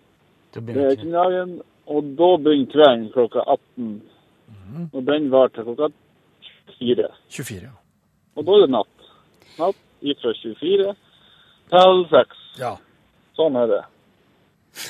Det 0.56 0.78
er 0.78 0.92
ettermiddagen, 0.92 1.62
og 1.86 2.04
da 2.20 2.30
begynner 2.42 2.72
kvelden 2.74 3.10
klokka 3.14 3.46
18. 3.48 4.02
Og 4.94 5.02
den 5.08 5.32
var 5.32 5.48
til 5.48 5.64
klokka 5.64 5.92
24. 6.80 7.10
24, 7.30 7.62
ja. 7.62 7.74
Og 8.36 8.46
da 8.46 8.52
er 8.52 8.66
det 8.66 8.72
natt. 8.74 9.10
Natt 9.60 9.82
fra 10.22 10.34
24 10.34 10.96
til 11.70 12.06
6. 12.12 12.42
Ja. 12.60 12.76
Sånn 13.38 13.56
er 13.60 13.70
det. 13.70 13.84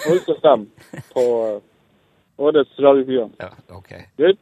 Og 0.05 0.15
husk 0.15 0.33
å 0.33 0.37
stemme 0.39 0.91
på 1.13 1.23
eh, 1.45 1.61
årets 2.41 2.81
radioprogram. 2.81 3.33
Ja, 3.41 3.51
ok. 3.77 3.91
Greit? 4.19 4.41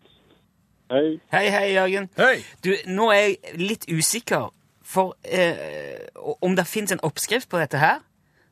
Hei. 0.93 1.06
Hei, 1.34 1.45
hei, 1.49 1.67
Jørgen. 1.73 2.10
Hei! 2.19 2.36
Du, 2.63 2.73
nå 2.91 3.10
er 3.13 3.21
jeg 3.23 3.60
litt 3.62 3.88
usikker 3.89 4.51
for 4.84 5.15
eh, 5.23 6.10
om 6.43 6.58
det 6.58 6.67
fins 6.69 6.93
en 6.93 7.01
oppskrift 7.08 7.49
på 7.49 7.62
dette 7.62 7.79
her 7.82 8.01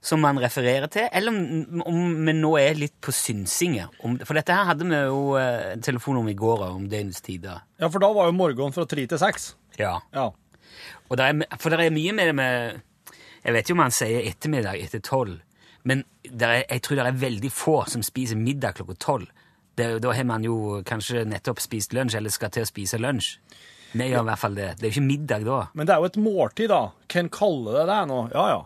som 0.01 0.23
man 0.23 0.39
refererer 0.41 0.89
til, 0.89 1.06
eller 1.13 1.30
om, 1.30 1.82
om 1.86 1.97
vi 2.25 2.34
nå 2.34 2.56
er 2.58 2.80
litt 2.80 2.95
på 3.06 3.13
synsinger. 3.13 3.91
Om, 4.01 4.17
for 4.25 4.38
dette 4.39 4.56
her 4.56 4.65
hadde 4.71 4.88
vi 4.89 4.97
jo 4.97 5.36
eh, 5.38 5.75
en 5.75 5.84
telefon 5.86 6.17
om 6.23 6.30
i 6.32 6.38
går, 6.38 6.63
om 6.71 6.88
døgnets 6.89 7.21
tider. 7.21 7.62
Ja, 7.77 7.89
for 7.91 8.01
da 8.01 8.10
var 8.15 8.32
jo 8.32 8.38
morgenen 8.39 8.73
fra 8.73 8.88
tre 8.89 9.06
til 9.06 9.21
seks. 9.21 9.51
Ja. 9.77 9.99
Ja. 10.15 10.32
Og 11.12 11.19
der 11.19 11.36
er, 11.36 11.60
for 11.62 11.69
det 11.69 11.86
er 11.86 11.93
mye 11.93 12.15
med 12.17 12.32
det 12.32 12.36
med 12.36 12.82
Jeg 13.41 13.54
vet 13.54 13.69
jo 13.69 13.75
man 13.77 13.93
sier 13.93 14.25
ettermiddag 14.30 14.82
etter 14.82 15.01
tolv, 15.06 15.39
men 15.84 16.04
er, 16.26 16.63
jeg 16.70 16.82
tror 16.82 16.96
det 17.00 17.06
er 17.08 17.20
veldig 17.30 17.52
få 17.52 17.88
som 17.89 18.02
spiser 18.04 18.36
middag 18.38 18.76
klokka 18.78 18.96
tolv. 19.00 19.28
Det- 19.76 20.02
Da 20.02 20.12
har 20.13 20.24
man 20.24 20.44
jo 20.44 20.82
kanskje 20.84 21.26
nettopp 21.26 21.60
spist 21.60 21.94
lunsj, 21.94 22.15
eller 22.17 22.30
skal 22.30 22.50
til 22.50 22.63
å 22.63 22.67
spise 22.70 23.00
lunsj. 23.00 23.38
Vi 23.94 24.10
gjør 24.10 24.22
i 24.22 24.30
hvert 24.30 24.39
fall 24.39 24.56
det. 24.56 24.78
Det 24.78 24.84
er 24.86 24.91
jo 24.91 25.02
ikke 25.02 25.08
middag 25.08 25.44
da. 25.46 25.67
Men 25.74 25.86
det 25.88 25.94
er 25.96 26.00
jo 26.00 26.06
et 26.06 26.17
måltid, 26.17 26.67
da. 26.70 26.91
Hvem 27.10 27.30
kaller 27.30 27.74
det 27.80 27.88
det 27.88 28.08
nå? 28.08 28.20
Ja, 28.34 28.48
ja. 28.48 28.62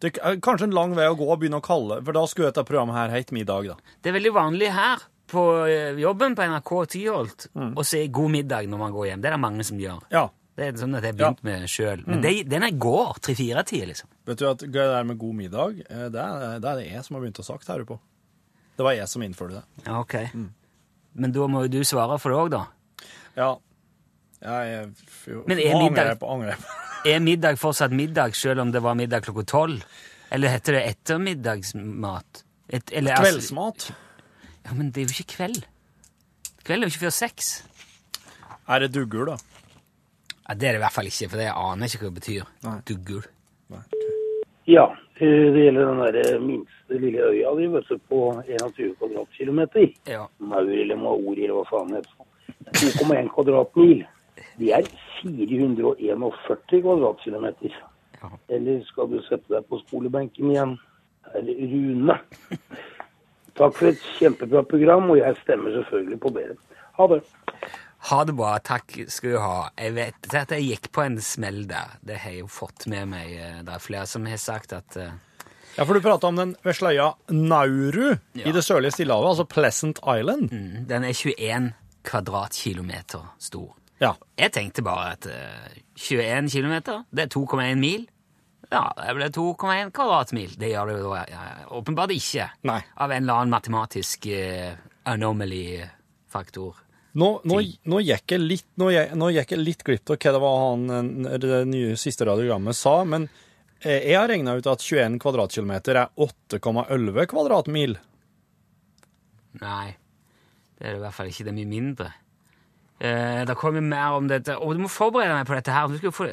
Det 0.00 0.16
er 0.24 0.36
kanskje 0.40 0.64
en 0.64 0.70
lang 0.76 0.94
vei 0.96 1.06
å 1.10 1.16
gå 1.16 1.26
og 1.28 1.40
begynne 1.40 1.60
å 1.60 1.64
kalle, 1.64 2.02
for 2.04 2.12
da 2.16 2.22
skulle 2.26 2.48
dette 2.50 2.64
programmet 2.64 2.96
her 2.96 3.10
hett 3.10 3.32
Middag, 3.36 3.66
da. 3.68 3.74
Det 4.02 4.10
er 4.10 4.16
veldig 4.18 4.32
vanlig 4.32 4.70
her 4.72 5.02
på 5.30 5.42
eh, 5.68 5.92
jobben 6.00 6.34
på 6.34 6.42
NRK 6.48 6.70
Tyholt 6.94 7.48
Mm. 7.54 7.74
å 7.76 7.84
si 7.84 8.08
god 8.08 8.30
middag 8.30 8.66
når 8.68 8.78
man 8.78 8.92
går 8.92 9.06
hjem. 9.10 9.20
Det 9.20 9.28
er 9.30 9.36
det 9.36 9.40
mange 9.44 9.64
som 9.64 9.78
gjør. 9.78 10.00
Ja. 10.10 10.28
Det 10.60 10.66
er 10.68 10.76
sånn 10.76 10.92
at 10.98 11.04
jeg 11.06 11.14
har 11.14 11.18
begynt 11.22 11.42
med 11.46 11.62
sjøl. 11.72 12.02
Men 12.04 12.20
det, 12.20 12.32
den 12.52 12.66
er 12.66 12.74
går 12.76 13.14
tre-fire-tida, 13.24 13.86
liksom. 13.88 14.10
Vet 14.28 14.40
du 14.42 14.46
at 14.50 14.60
det 14.66 14.72
der 14.76 15.06
med 15.08 15.16
god 15.22 15.34
middag, 15.38 15.78
eh, 15.88 16.06
det 16.12 16.20
er 16.20 16.60
det, 16.60 16.68
er 16.68 16.80
det 16.82 16.86
jeg 16.90 17.04
som 17.06 17.16
har 17.16 17.22
begynt 17.24 17.40
å 17.40 17.46
sagt 17.46 17.70
her 17.72 17.84
på. 17.88 17.96
Det 18.76 18.84
var 18.84 18.92
jeg 18.98 19.08
som 19.08 19.24
innførte 19.24 19.62
det. 19.62 19.86
Ja, 19.86 19.96
ok. 20.02 20.14
Mm. 20.36 20.50
Men 21.24 21.32
da 21.32 21.46
må 21.48 21.62
jo 21.64 21.72
du 21.72 21.80
svare 21.88 22.18
for 22.20 22.34
det 22.34 22.42
òg, 22.42 22.50
da. 22.52 22.60
Ja. 23.40 23.48
Jeg, 24.40 24.92
jo, 25.28 25.42
Men 25.48 25.58
er 25.64 25.74
angrer 25.74 25.88
middag- 25.90 26.20
på, 26.20 26.28
angrer 26.36 26.52
jeg 26.54 26.62
på. 26.66 26.76
Er 27.10 27.20
middag 27.24 27.56
fortsatt 27.56 27.92
middag, 27.96 28.34
selv 28.36 28.60
om 28.60 28.70
det 28.74 28.82
var 28.84 28.92
middag 28.94 29.24
klokka 29.24 29.46
tolv? 29.48 29.84
Eller 30.30 30.52
heter 30.52 30.76
det 30.76 30.82
ettermiddagsmat? 30.92 32.42
Et, 32.68 32.92
eller, 32.92 33.16
altså- 33.16 33.32
Kveldsmat. 33.32 33.86
Ja, 34.66 34.74
men 34.76 34.90
det 34.92 35.00
er 35.00 35.08
jo 35.08 35.16
ikke 35.16 35.32
kveld. 35.38 35.62
Kveld 36.64 36.84
er 36.84 36.88
jo 36.90 36.92
ikke 36.92 37.06
før 37.06 37.14
seks. 37.16 37.48
Er 38.68 38.84
det 38.84 38.92
duggul, 38.92 39.26
da? 39.32 39.38
Ja, 40.50 40.54
det 40.58 40.66
er 40.66 40.72
det 40.74 40.78
i 40.80 40.82
hvert 40.82 40.94
fall 40.96 41.06
ikke, 41.06 41.26
for 41.30 41.38
jeg 41.38 41.52
aner 41.54 41.86
ikke 41.86 41.98
hva 42.00 42.08
det 42.08 42.16
betyr. 42.16 42.46
Nei. 42.64 42.72
Duggul. 42.88 43.26
Nei. 43.70 43.82
Ja, 44.66 44.86
eh, 45.22 45.44
det 45.54 45.60
gjelder 45.62 45.84
den 45.86 46.00
der 46.16 46.40
minste 46.42 46.96
lille 46.98 47.28
øya 47.28 47.52
di, 47.54 47.68
vet 47.70 47.86
du, 47.86 48.00
på 48.10 48.22
21 48.48 48.96
kvadratkilometer. 48.98 49.84
Ja. 50.10 50.24
Maur 50.42 50.72
eller 50.74 50.98
Maori 50.98 51.44
eller 51.44 51.60
hva 51.60 51.68
faen 51.68 51.92
det 51.94 52.00
heter. 52.00 52.26
2,1 52.98 53.30
kvadratmil. 53.36 54.02
Det 54.58 54.72
er 54.74 54.88
441 55.20 56.82
kvadratkilometer. 56.82 57.76
Ja. 58.18 58.30
Eller 58.56 58.82
skal 58.88 59.06
du 59.12 59.20
sette 59.28 59.54
deg 59.54 59.68
på 59.70 59.78
skolebenken 59.84 60.50
igjen? 60.50 60.74
Eller 61.38 61.62
Rune. 61.76 62.16
Takk 63.60 63.78
for 63.78 63.92
et 63.92 64.02
kjempebra 64.18 64.64
program, 64.66 65.12
og 65.14 65.22
jeg 65.22 65.38
stemmer 65.44 65.78
selvfølgelig 65.78 66.20
på 66.26 66.34
bedre. 66.40 66.58
Ha 66.98 67.08
det. 67.14 67.22
Ha 68.08 68.24
det 68.24 68.32
bra. 68.32 68.54
Takk 68.64 68.94
skal 69.12 69.34
du 69.34 69.38
ha. 69.42 69.70
Jeg 69.76 69.92
vet 69.96 70.28
at 70.34 70.52
jeg 70.56 70.64
gikk 70.70 70.86
på 70.96 71.02
en 71.04 71.18
smell 71.20 71.66
der. 71.68 71.98
Det 72.00 72.16
har 72.22 72.30
jeg 72.32 72.40
jo 72.46 72.46
fått 72.48 72.86
med 72.88 73.10
meg. 73.12 73.34
Det 73.66 73.74
er 73.74 73.82
flere 73.84 74.06
som 74.08 74.24
har 74.26 74.40
sagt 74.40 74.72
at 74.72 74.96
uh, 74.96 75.10
Ja, 75.76 75.84
for 75.84 75.92
du 75.94 76.00
prata 76.00 76.26
om 76.30 76.36
den 76.40 76.54
vesle 76.64 76.94
øya 76.94 77.10
Nauru 77.30 78.16
Ja. 78.34 78.46
i 78.48 78.52
det 78.56 78.64
sørlige 78.64 78.96
Stillehavet, 78.96 79.28
altså 79.34 79.44
Pleasant 79.44 80.00
Island. 80.00 80.48
mm, 80.52 80.86
den 80.88 81.04
er 81.04 81.12
21 81.12 81.72
kvadratkilometer 82.08 83.26
stor. 83.38 83.76
Ja. 84.00 84.14
Jeg 84.40 84.52
tenkte 84.56 84.82
bare 84.82 85.12
at 85.12 85.26
uh, 85.28 85.76
21 86.00 86.48
kilometer, 86.50 87.04
det 87.12 87.26
er 87.28 87.34
2,1 87.36 87.76
mil. 87.78 88.08
Ja, 88.72 88.86
det 88.96 89.14
blir 89.18 89.32
2,1 89.34 89.90
kvadratmil. 89.92 90.56
Det 90.58 90.70
gjør 90.72 90.86
det 90.88 90.98
jo 91.02 91.14
ja, 91.16 91.44
åpenbart 91.74 92.12
ikke. 92.14 92.48
Nei. 92.70 92.80
Av 92.96 93.10
en 93.12 93.22
eller 93.26 93.42
annen 93.42 93.52
matematisk 93.52 94.26
uh, 94.30 94.72
anomaly-faktor. 95.10 96.76
Nå, 97.12 97.28
nå, 97.42 97.60
nå, 97.90 98.00
gikk 98.06 98.36
jeg 98.36 98.42
litt, 98.42 98.66
nå, 98.78 98.90
gikk, 98.94 99.54
jeg 99.54 99.58
litt 99.58 99.80
glipp 99.86 100.12
av 100.12 100.18
hva 100.20 100.32
det 100.36 100.42
var 100.44 100.60
han 100.62 100.84
eh, 100.94 101.38
det 101.42 101.62
nye 101.66 101.96
siste 101.98 102.26
radiogrammet 102.28 102.78
sa, 102.78 103.00
men 103.02 103.26
eh, 103.82 104.06
jeg 104.12 104.14
har 104.14 104.30
regna 104.30 104.54
ut 104.54 104.68
at 104.70 104.84
21 104.84 105.18
kvadratkilometer 105.22 105.98
er 106.04 106.12
8,11 106.14 107.26
kvadratmil. 107.32 107.96
Nei, 109.58 109.86
det 110.78 110.86
er 110.86 110.94
det 110.94 111.00
i 111.00 111.04
hvert 111.04 111.16
fall 111.16 111.32
ikke. 111.32 111.48
Det 111.48 111.50
er 111.50 111.58
mye 111.58 111.72
mindre. 111.72 112.12
Eh, 113.00 113.42
det 113.48 113.58
kommer 113.58 113.82
mer 113.82 114.18
om 114.20 114.30
dette. 114.30 114.54
Og 114.62 114.76
du 114.76 114.84
må 114.84 114.92
forberede 114.92 115.34
deg 115.34 115.48
på 115.48 115.58
dette 115.58 115.74
her. 115.74 116.12
Få, 116.14 116.28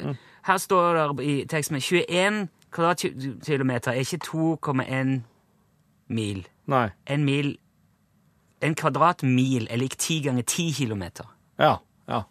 her 0.46 0.62
står 0.62 1.00
det 1.18 1.26
i 1.26 1.36
teksten 1.50 1.80
21 1.82 2.44
kvadratkilometer 2.70 3.96
er 3.96 4.04
ikke 4.04 4.22
2,1 4.28 5.18
mil. 6.14 6.44
Nei. 6.70 6.88
En 7.10 7.24
mil 7.26 7.56
En 8.62 8.74
kvadratmil 8.74 9.68
er 9.70 9.78
lik 9.78 9.94
ti 10.00 10.20
ganger 10.24 10.42
ti 10.42 10.70
kilometer. 10.74 11.24
Ja. 11.58 11.76
Ja. 12.08 12.22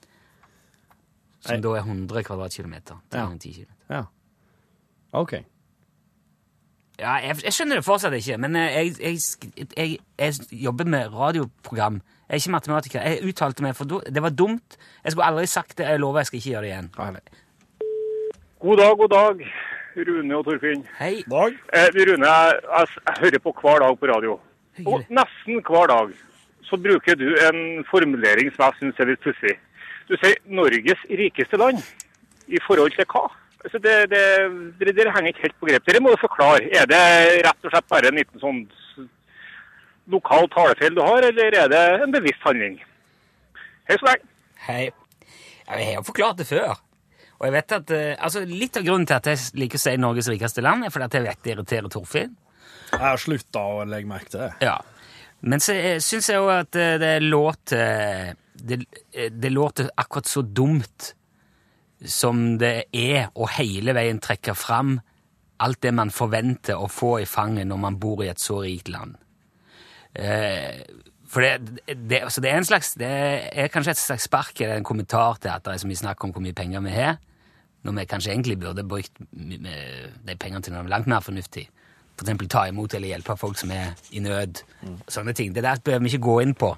Som 1.45 1.61
da 1.63 1.75
er 1.77 1.85
100 1.85 2.23
kvadratkilometer. 2.27 2.97
10 3.11 3.17
Ja. 3.17 3.23
ganger 3.25 3.39
ti 3.39 3.51
kilometer. 3.53 3.83
ja. 3.89 4.03
OK. 5.13 5.33
Ja, 6.99 7.13
jeg, 7.21 7.37
jeg 7.43 7.53
skjønner 7.53 7.77
det 7.77 7.85
fortsatt 7.85 8.13
ikke, 8.17 8.37
men 8.41 8.55
eh, 8.57 8.73
jeg, 8.73 8.95
jeg, 8.99 9.67
jeg, 9.77 9.97
jeg 10.17 10.33
jobber 10.63 10.85
med 10.89 11.13
radioprogram. 11.13 11.99
Jeg 12.27 12.33
er 12.33 12.41
ikke 12.41 12.51
matematiker. 12.55 13.01
Jeg 13.05 13.21
uttalte 13.29 13.61
meg, 13.63 13.75
for 13.77 13.85
det 13.85 14.23
var 14.23 14.33
dumt. 14.33 14.77
Jeg 15.03 15.11
skulle 15.13 15.25
aldri 15.29 15.45
sagt 15.47 15.77
det. 15.77 15.85
Jeg 15.87 15.99
lover 16.01 16.19
jeg 16.19 16.25
skal 16.31 16.37
ikke 16.41 16.49
gjøre 16.49 16.61
det 16.65 16.71
igjen. 16.71 16.89
God 18.59 18.77
dag, 18.81 18.97
god 18.97 19.09
dag, 19.13 19.45
Rune 19.97 20.35
og 20.37 20.43
Torfinn. 20.49 20.83
Hei. 20.99 21.21
Dag. 21.29 21.53
Eh, 21.77 21.87
Rune, 21.95 22.25
jeg, 22.27 22.59
jeg, 22.65 22.87
jeg 23.05 23.15
hører 23.21 23.39
på 23.45 23.53
hver 23.61 23.79
dag 23.85 23.99
på 24.01 24.05
radio. 24.15 24.39
Og 24.85 25.05
nesten 25.09 25.61
hver 25.65 25.89
dag 25.89 26.13
så 26.67 26.77
bruker 26.77 27.15
du 27.15 27.27
en 27.47 27.85
formulering 27.87 28.51
som 28.53 28.67
jeg 28.67 28.79
syns 28.79 28.99
er 28.99 29.11
litt 29.11 29.23
pussig. 29.23 29.55
Du 30.07 30.15
sier 30.19 30.35
'Norges 30.45 31.01
rikeste 31.09 31.57
land'. 31.57 31.83
I 32.47 32.59
forhold 32.67 32.91
til 32.95 33.05
hva? 33.11 33.27
Altså 33.65 33.79
det, 33.83 33.95
det, 34.11 34.23
det, 34.79 34.95
det 34.95 35.11
henger 35.11 35.27
ikke 35.27 35.41
helt 35.41 35.59
på 35.59 35.67
grep. 35.67 35.85
Dere 35.87 35.99
må 35.99 36.13
jo 36.13 36.21
forklare. 36.21 36.69
Er 36.71 36.85
det 36.87 37.01
rett 37.43 37.65
og 37.65 37.73
slett 37.73 37.89
bare 37.91 38.07
en 38.07 38.19
liten 38.19 38.39
sånn 38.39 38.61
lokal 40.07 40.47
talefeil 40.53 40.95
du 40.95 41.01
har, 41.03 41.27
eller 41.27 41.57
er 41.63 41.67
det 41.73 41.83
en 42.05 42.13
bevisst 42.13 42.45
handling? 42.47 42.77
Hei 43.89 43.97
så 43.99 44.07
lenge. 44.07 44.29
Hei. 44.67 44.83
Jeg 45.67 45.85
har 45.89 45.97
jo 45.97 46.05
forklart 46.07 46.39
det 46.39 46.47
før. 46.47 46.77
Og 47.37 47.45
jeg 47.45 47.53
vet 47.57 47.75
at, 47.75 47.91
eh, 47.91 48.15
altså 48.15 48.45
Litt 48.47 48.79
av 48.79 48.87
grunnen 48.87 49.05
til 49.05 49.19
at 49.19 49.27
jeg 49.27 49.59
liker 49.59 49.77
å 49.77 49.83
si 49.83 49.97
Norges 49.99 50.29
rikeste 50.31 50.63
land, 50.63 50.85
er 50.85 50.93
fordi 50.93 51.09
at 51.09 51.17
jeg 51.19 51.27
vet 51.27 51.43
det 51.43 51.53
irriterer 51.53 51.91
Torfinn. 51.91 52.35
Jeg 52.91 53.03
har 53.03 53.19
slutta 53.19 53.63
å 53.77 53.83
legge 53.87 54.09
merke 54.09 54.31
til 54.31 54.45
det. 54.45 54.51
Ja. 54.63 54.77
Men 55.45 55.61
så 55.61 55.75
eh, 55.77 55.99
syns 56.03 56.29
jeg 56.31 56.39
jo 56.39 56.49
at 56.49 56.75
eh, 56.79 56.95
det 57.01 57.13
låter 57.25 58.33
det, 58.57 58.79
eh, 59.13 59.29
det 59.31 59.51
låter 59.53 59.91
akkurat 59.95 60.29
så 60.29 60.41
dumt 60.41 61.13
som 62.05 62.57
det 62.61 62.89
er 62.93 63.29
å 63.33 63.49
hele 63.57 63.93
veien 63.97 64.19
trekke 64.21 64.53
fram 64.57 64.97
alt 65.61 65.81
det 65.81 65.93
man 65.97 66.13
forventer 66.13 66.77
å 66.77 66.89
få 66.89 67.17
i 67.23 67.29
fanget 67.29 67.69
når 67.69 67.79
man 67.81 67.97
bor 68.01 68.21
i 68.21 68.29
et 68.29 68.41
så 68.41 68.59
rikt 68.61 68.91
land. 68.93 69.15
For 71.27 71.43
det, 71.43 71.81
det, 72.09 72.19
altså 72.25 72.41
det 72.41 72.49
er 72.49 72.57
en 72.57 72.65
slags 72.65 72.93
Det 72.97 73.09
er 73.09 73.67
kanskje 73.69 73.93
et 73.93 73.99
slags 73.99 74.25
spark 74.25 74.61
eller 74.63 74.79
en 74.79 74.87
kommentar 74.87 75.37
til 75.41 75.51
at 75.53 75.65
det 75.65 75.73
er 75.75 75.81
så 75.83 75.89
mye 75.89 75.99
snakk 75.99 76.23
om 76.25 76.33
hvor 76.33 76.41
mye 76.41 76.57
penger 76.57 76.81
vi 76.85 76.93
har, 76.95 77.19
når 77.85 77.97
vi 77.97 78.05
kanskje 78.13 78.31
egentlig 78.33 78.57
burde 78.61 78.85
brukt 78.87 79.21
de 79.33 80.37
pengene 80.39 80.63
til 80.65 80.73
noe 80.73 80.89
langt 80.89 81.09
mer 81.09 81.25
fornuftig. 81.25 81.67
Eksempel 82.17 82.49
ta 82.49 82.65
imot 82.67 82.95
eller 82.97 83.13
hjelpe 83.13 83.35
folk 83.37 83.59
som 83.59 83.71
er 83.71 83.93
i 84.11 84.21
nød. 84.23 84.63
Sånne 85.11 85.35
ting. 85.37 85.53
Det 85.53 85.63
der 85.63 85.81
bør 85.83 85.99
vi 86.01 86.11
ikke 86.11 86.25
gå 86.25 86.39
inn 86.41 86.55
på. 86.57 86.71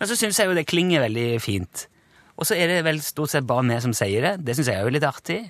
Men 0.00 0.10
så 0.10 0.16
syns 0.18 0.40
jeg 0.40 0.50
jo 0.50 0.56
det 0.58 0.66
klinger 0.66 1.04
veldig 1.04 1.40
fint. 1.42 1.86
Og 2.36 2.48
så 2.48 2.56
er 2.58 2.66
det 2.66 2.84
vel 2.86 2.98
stort 3.04 3.30
sett 3.30 3.46
bare 3.46 3.62
vi 3.68 3.80
som 3.84 3.94
sier 3.94 4.24
det. 4.26 4.32
Det 4.46 4.56
syns 4.58 4.72
jeg 4.72 4.80
er 4.80 4.88
jo 4.88 4.94
litt 4.94 5.06
artig. 5.06 5.40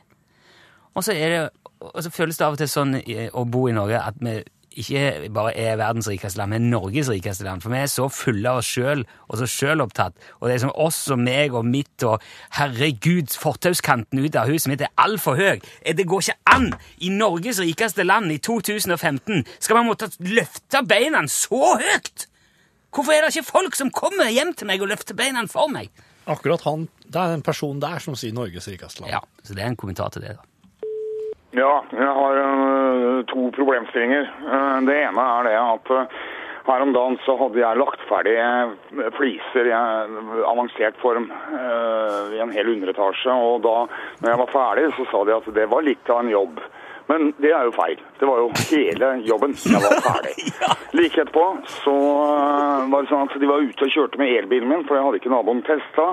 Og 0.93 1.05
så, 1.07 1.15
er 1.17 1.49
og 1.81 2.03
så 2.05 2.13
føles 2.13 2.37
det 2.37 2.45
av 2.47 2.59
og 2.59 2.61
til 2.61 2.69
sånn 2.69 2.99
å 3.33 3.45
bo 3.49 3.65
i 3.71 3.77
Norge 3.77 4.03
at 4.03 4.21
vi 4.21 4.43
ikke 4.81 5.29
bare 5.35 5.53
er 5.59 5.77
verdens 5.81 6.09
rikeste 6.11 6.39
land, 6.41 6.53
men 6.55 6.71
Norges 6.73 7.09
rikeste 7.13 7.45
land. 7.47 7.63
For 7.65 7.73
vi 7.73 7.79
er 7.83 7.91
så 7.91 8.07
fulle 8.13 8.49
av 8.51 8.61
oss 8.63 8.71
sjøl 8.73 9.05
og 9.29 9.39
så 9.41 9.49
sjølopptatt. 9.51 10.15
Og 10.41 10.49
det 10.49 10.55
er 10.57 10.63
som 10.65 10.73
oss 10.75 11.01
og 11.13 11.21
meg 11.23 11.55
og 11.59 11.67
mitt 11.69 12.05
og 12.09 12.23
herregud, 12.59 13.33
fortauskanten 13.43 14.21
ut 14.23 14.37
av 14.39 14.51
huset 14.53 14.71
mitt 14.73 14.85
er 14.87 14.93
altfor 15.01 15.37
høy. 15.41 15.61
Eh, 15.83 15.95
Det 15.97 16.07
går 16.09 16.23
ikke 16.27 16.39
an! 16.55 16.71
I 17.01 17.09
Norges 17.15 17.61
rikeste 17.63 18.05
land 18.07 18.33
i 18.33 18.39
2015 18.43 19.45
skal 19.59 19.79
man 19.81 19.89
måtte 19.91 20.11
løfte 20.21 20.85
beina 20.89 21.25
så 21.29 21.77
høyt! 21.81 22.29
Hvorfor 22.93 23.15
er 23.17 23.25
det 23.25 23.33
ikke 23.37 23.49
folk 23.53 23.77
som 23.79 23.91
kommer 23.91 24.29
hjem 24.29 24.53
til 24.55 24.69
meg 24.69 24.83
og 24.85 24.91
løfter 24.93 25.17
beina 25.17 25.47
for 25.49 25.71
meg? 25.73 25.89
Akkurat 26.29 26.63
han, 26.69 26.85
det 27.09 27.19
er 27.19 27.33
en 27.35 27.43
person 27.43 27.81
der 27.83 27.99
som 28.05 28.15
sier 28.15 28.35
Norges 28.37 28.69
rikeste 28.69 29.03
land. 29.03 29.15
Ja, 29.15 29.23
så 29.43 29.57
det 29.57 29.65
er 29.65 29.73
en 29.73 29.79
kommentar 29.81 30.13
til 30.15 30.23
det, 30.23 30.37
da. 30.39 30.45
Ja, 31.53 31.83
jeg 31.93 32.13
har 32.17 32.39
øh, 32.41 33.25
to 33.29 33.51
problemstillinger. 33.57 34.23
Eh, 34.25 34.79
det 34.89 34.95
ene 35.05 35.25
er 35.37 35.43
det 35.45 35.57
at 35.61 35.91
øh, 35.97 36.21
her 36.65 36.85
om 36.85 36.93
dagen 36.95 37.19
så 37.27 37.35
hadde 37.37 37.61
jeg 37.61 37.77
lagt 37.77 38.05
ferdig 38.09 38.37
fliser 39.19 39.69
i 39.69 39.75
avansert 40.47 40.97
form 41.03 41.27
i 42.33 42.39
en 42.41 42.53
hel 42.55 42.71
underetasje. 42.71 43.35
Og 43.35 43.65
da 43.67 43.75
når 44.23 44.31
jeg 44.31 44.41
var 44.41 44.53
ferdig, 44.53 44.85
så 44.97 45.07
sa 45.11 45.25
de 45.27 45.35
at 45.35 45.51
det 45.59 45.67
var 45.75 45.83
litt 45.83 46.13
av 46.15 46.23
en 46.23 46.31
jobb. 46.31 46.63
Men 47.11 47.33
det 47.43 47.51
er 47.51 47.67
jo 47.67 47.75
feil. 47.75 47.99
Det 48.21 48.29
var 48.31 48.39
jo 48.45 48.49
hele 48.71 49.11
jobben. 49.27 49.59
Jeg 49.59 49.83
var 49.83 49.99
ferdig. 50.07 50.37
Like 50.97 51.21
etterpå 51.25 51.49
så 51.83 51.97
var 52.95 53.03
det 53.03 53.11
sånn 53.11 53.27
at 53.27 53.37
de 53.43 53.51
var 53.51 53.67
ute 53.67 53.89
og 53.89 53.93
kjørte 53.99 54.23
med 54.23 54.33
elbilen 54.39 54.71
min, 54.71 54.87
for 54.87 54.97
jeg 54.97 55.09
hadde 55.09 55.21
ikke 55.21 55.35
naboen 55.35 55.67
testa. 55.67 56.13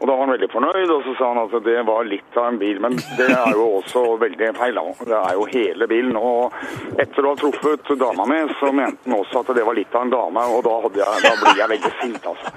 Og 0.00 0.08
da 0.08 0.14
var 0.14 0.24
han 0.24 0.32
veldig 0.32 0.48
fornøyd, 0.48 0.90
og 0.94 1.02
så 1.04 1.12
sa 1.18 1.26
han 1.28 1.38
at 1.42 1.54
det 1.64 1.80
var 1.84 2.06
litt 2.08 2.36
av 2.40 2.46
en 2.48 2.58
bil. 2.60 2.78
Men 2.80 2.94
det 3.18 3.26
er 3.34 3.52
jo 3.52 3.66
også 3.82 4.04
veldig 4.22 4.52
feil. 4.56 4.78
Det 5.04 5.16
er 5.18 5.34
jo 5.36 5.48
hele 5.50 5.88
bilen. 5.90 6.16
Og 6.16 6.54
etter 7.02 7.26
å 7.26 7.34
ha 7.34 7.40
truffet 7.40 7.90
dama 8.00 8.24
mi, 8.30 8.38
så 8.56 8.70
mente 8.72 9.04
han 9.04 9.18
også 9.18 9.42
at 9.42 9.52
det 9.58 9.66
var 9.66 9.76
litt 9.76 9.92
av 9.92 10.06
en 10.06 10.14
dame, 10.14 10.44
og 10.54 10.64
da, 10.64 10.76
hadde 10.86 11.02
jeg, 11.02 11.24
da 11.26 11.34
blir 11.42 11.60
jeg 11.60 11.72
veldig 11.74 11.92
sint, 11.98 12.30
altså. 12.32 12.54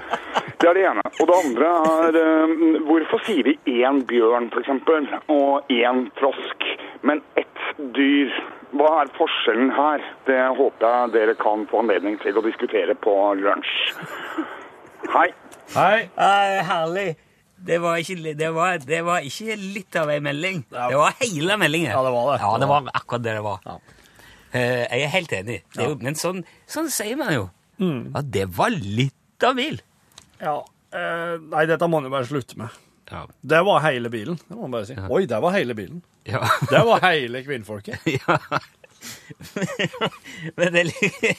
Det 0.62 0.70
er 0.70 0.78
det 0.78 0.86
ene. 0.88 1.04
Og 1.20 1.28
det 1.28 1.36
andre 1.36 1.72
er 1.90 2.18
eh, 2.22 2.54
hvorfor 2.88 3.20
sier 3.26 3.50
vi 3.50 3.82
én 3.82 4.00
bjørn, 4.08 4.48
f.eks., 4.48 4.72
og 5.34 5.74
én 5.74 6.06
frosk, 6.16 6.68
men 7.04 7.20
ett 7.36 7.66
dyr? 7.98 8.32
Hva 8.74 8.88
er 9.02 9.12
forskjellen 9.18 9.68
her? 9.76 10.00
Det 10.26 10.40
håper 10.56 10.88
jeg 10.88 11.12
dere 11.18 11.36
kan 11.38 11.68
få 11.70 11.84
anledning 11.84 12.16
til 12.24 12.40
å 12.40 12.46
diskutere 12.48 12.96
på 13.04 13.14
lunsj. 13.38 13.76
Hei. 15.12 15.28
Hei. 15.76 16.08
Ah, 16.16 16.64
herlig. 16.72 17.12
Det 17.64 17.78
var, 17.80 17.96
ikke, 17.96 18.34
det, 18.36 18.48
var, 18.52 18.78
det 18.84 19.00
var 19.06 19.24
ikke 19.24 19.56
litt 19.56 19.96
av 19.96 20.10
ei 20.12 20.18
melding. 20.20 20.64
Det 20.68 20.98
var 21.00 21.14
hele 21.22 21.56
meldingen. 21.60 21.94
Ja, 21.94 22.02
det 22.04 22.12
var 22.12 22.26
det. 22.28 22.38
Ja, 22.42 22.50
det 22.60 22.68
var 22.68 22.90
akkurat 22.92 23.24
det 23.24 23.36
det 23.38 23.44
var. 23.46 23.64
Eh, 24.54 24.82
jeg 24.84 25.06
er 25.06 25.12
helt 25.14 25.32
enig. 25.32 25.58
Det 25.72 25.82
er 25.82 25.88
jo, 25.94 25.98
men 26.04 26.18
sånn, 26.18 26.44
sånn 26.70 26.90
sier 26.92 27.16
man 27.18 27.32
jo. 27.32 27.46
Mm. 27.80 28.12
At 28.20 28.28
det 28.34 28.44
var 28.54 28.74
litt 28.74 29.46
av 29.48 29.56
bil. 29.58 29.80
Ja, 30.42 30.58
eh, 30.94 31.34
Nei, 31.40 31.64
dette 31.70 31.88
må 31.88 31.98
man 31.98 32.10
jo 32.10 32.14
bare 32.14 32.28
slutte 32.28 32.60
med. 32.60 32.76
Ja. 33.10 33.24
Det 33.40 33.62
var 33.66 33.80
hele 33.84 34.12
bilen. 34.12 34.38
Det 34.44 34.54
må 34.54 34.66
man 34.66 34.76
bare 34.78 34.88
si. 34.88 34.96
Oi, 34.96 35.24
det 35.30 35.40
var 35.40 35.56
hele 35.56 35.76
bilen. 35.76 36.04
Ja. 36.28 36.44
Det 36.70 36.84
var 36.86 37.02
hele 37.04 37.42
kvinnfolket. 37.44 38.00
ja. 38.18 38.38
men 40.56 40.72
det 40.72 40.84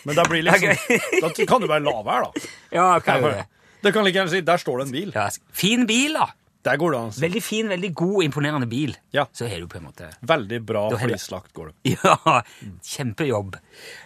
Men 0.04 0.16
det 0.16 0.26
blir 0.30 0.44
liksom. 0.46 1.00
Da 1.22 1.30
kan 1.48 1.62
du 1.62 1.68
bare 1.68 1.82
la 1.86 2.02
være, 2.06 2.28
da. 2.28 2.50
Ja, 2.72 3.00
kan 3.00 3.24
du 3.24 3.30
det? 3.30 3.46
Det 3.86 3.94
kan 3.94 4.06
like 4.08 4.18
gjerne 4.18 4.34
si 4.34 4.42
der 4.46 4.58
står 4.62 4.82
det 4.82 4.88
en 4.90 4.96
bil. 4.96 5.14
Ja, 5.14 5.28
fin 5.54 5.86
bil, 5.90 6.18
da. 6.18 6.32
Der 6.66 6.80
går 6.82 6.92
det 6.96 7.00
an. 7.00 7.12
Veldig 7.22 7.42
fin, 7.46 7.68
veldig 7.70 7.92
god, 7.94 8.24
imponerende 8.26 8.66
bil. 8.68 8.96
Ja. 9.14 9.28
Så 9.32 9.46
har 9.48 9.60
du 9.62 9.68
på 9.70 9.78
en 9.78 9.84
måte 9.86 10.08
Veldig 10.26 10.58
bra 10.66 10.88
flislagt 10.98 11.54
går 11.54 11.70
det. 11.70 11.94
Ja, 12.04 12.42
kjempejobb. 12.82 13.60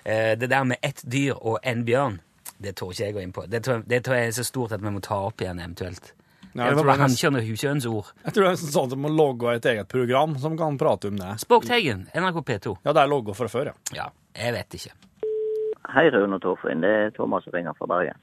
Eh, 0.04 0.36
Det 0.40 0.50
der 0.52 0.64
med 0.68 0.78
ett 0.84 1.00
dyr 1.08 1.40
og 1.40 1.60
en 1.64 1.86
bjørn, 1.88 2.20
det 2.60 2.76
tør 2.76 2.92
ikke 2.92 3.06
jeg 3.06 3.16
gå 3.16 3.24
inn 3.24 3.32
på. 3.32 3.46
Det 3.48 3.64
tror, 3.64 3.84
det 3.88 4.04
tror 4.04 4.20
jeg 4.20 4.28
er 4.28 4.36
så 4.42 4.44
stort 4.44 4.76
at 4.76 4.84
vi 4.84 4.92
må 4.92 5.00
ta 5.00 5.22
opp 5.30 5.40
igjen 5.42 5.64
eventuelt. 5.64 6.12
Ja, 6.50 6.66
det 6.66 6.70
jeg 6.74 6.78
tror 6.82 6.98
han 6.98 7.36
det 7.38 7.46
huskjønnsord. 7.48 8.08
Jeg 8.26 8.34
tror 8.36 8.44
det 8.44 8.52
er 8.52 8.62
sånn 8.76 8.92
at 8.92 8.98
å 9.08 9.16
logge 9.16 9.56
et 9.56 9.66
eget 9.72 9.88
program 9.88 10.34
som 10.42 10.58
kan 10.60 10.78
prate 10.82 11.08
om 11.14 11.20
det. 11.20 11.36
Språkteigen, 11.46 12.08
NRK 12.12 12.42
P2. 12.44 12.76
Ja, 12.84 12.92
det 12.92 13.04
er 13.06 13.12
logga 13.12 13.36
fra 13.38 13.48
før, 13.48 13.72
ja. 13.72 13.76
Ja, 13.96 14.08
jeg 14.36 14.56
vet 14.58 14.80
ikke. 14.82 14.96
Hei, 15.94 16.10
Rune 16.14 16.40
Torfinn. 16.44 16.82
Det 16.84 16.90
er 16.90 17.14
Thomas 17.16 17.46
som 17.48 17.54
ringer 17.56 17.78
fra 17.78 17.88
Bergen. 17.88 18.18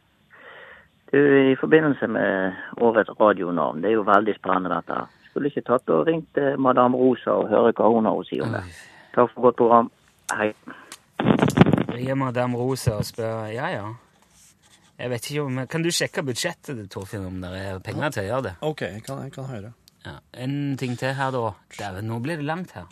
Du, 1.12 1.18
I 1.52 1.56
forbindelse 1.60 2.06
med 2.10 2.54
årets 2.82 3.10
radionavn, 3.20 3.82
det 3.82 3.90
er 3.90 3.94
jo 4.00 4.06
veldig 4.06 4.34
spennende 4.38 4.74
dette. 4.74 4.96
Skulle 5.30 5.52
ikke 5.52 5.62
tatt 5.68 5.92
og 5.94 6.06
ringt 6.08 6.40
eh, 6.40 6.56
Madame 6.58 6.98
Rosa 6.98 7.36
og 7.36 7.50
høre 7.52 7.74
hva 7.76 7.90
hun 7.92 8.08
har 8.08 8.18
å 8.18 8.24
si 8.26 8.40
om 8.42 8.56
det. 8.56 8.64
Takk 9.14 9.30
for 9.34 9.46
godt 9.46 9.60
program. 9.60 9.90
Hei. 10.34 10.50
Ringer 11.92 12.18
Madame 12.18 12.58
Rosa 12.58 12.98
og 12.98 13.06
spør 13.06 13.46
Ja, 13.54 13.70
ja. 13.72 13.86
Jeg 14.98 15.10
vet 15.12 15.30
ikke 15.30 15.42
om, 15.44 15.58
Kan 15.68 15.82
du 15.84 15.90
sjekke 15.92 16.24
budsjettet, 16.24 16.78
Torfinn, 16.90 17.26
om 17.28 17.40
det 17.44 17.50
er 17.52 17.80
penger 17.84 18.14
til 18.14 18.24
å 18.24 18.28
gjøre 18.30 18.46
det? 18.48 18.54
OK, 18.64 18.82
jeg 18.88 19.02
kan, 19.06 19.22
jeg 19.26 19.32
kan 19.36 19.48
høre. 19.50 19.72
Ja. 20.06 20.18
En 20.42 20.76
ting 20.80 20.96
til 20.98 21.14
her, 21.18 21.30
da. 21.34 21.50
Dæven, 21.78 22.08
nå 22.08 22.18
blir 22.24 22.40
det 22.40 22.48
langt 22.48 22.72
her. 22.76 22.88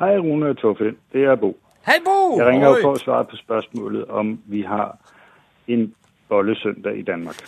Hei, 0.00 0.14
Rune 0.18 0.54
og 0.54 0.58
Torfinn, 0.58 0.96
det 1.12 1.26
er 1.28 1.36
Bo. 1.36 1.52
Hei, 1.86 1.98
Bo! 2.04 2.38
Jeg 2.38 2.46
ringer 2.48 2.76
Oi! 2.76 2.80
for 2.82 2.96
å 2.96 3.02
svare 3.02 3.26
på 3.30 3.38
spørsmålet 3.40 4.10
om 4.10 4.36
vi 4.50 4.62
har 4.66 4.94
en 5.70 5.88
bollesøndag 6.32 6.98
i 6.98 7.02
Danmark. 7.02 7.38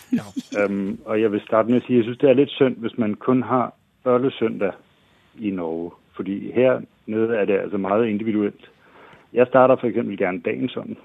um, 0.65 0.99
og 1.05 1.21
jeg 1.21 1.31
vil 1.31 1.41
starte 1.41 1.69
med 1.69 1.77
at 1.77 1.83
sige, 1.83 1.95
at 1.95 1.97
jeg 1.97 2.03
synes 2.03 2.17
det 2.17 2.29
er 2.29 2.33
lidt 2.33 2.49
synd, 2.49 2.75
hvis 2.77 2.97
man 2.97 3.13
kun 3.13 3.43
har 3.43 3.73
bollesøndag 4.03 4.71
i 5.39 5.49
Norge. 5.49 5.91
Fordi 6.15 6.51
hernede 6.51 7.37
er 7.37 7.45
det 7.45 7.57
altså 7.57 7.77
meget 7.77 8.07
individuelt. 8.07 8.71
Jeg 9.33 9.47
starter 9.47 9.75
for 9.75 9.87
eksempel 9.87 10.17
gerne 10.17 10.39
dagen 10.39 10.69
sådan. 10.69 10.97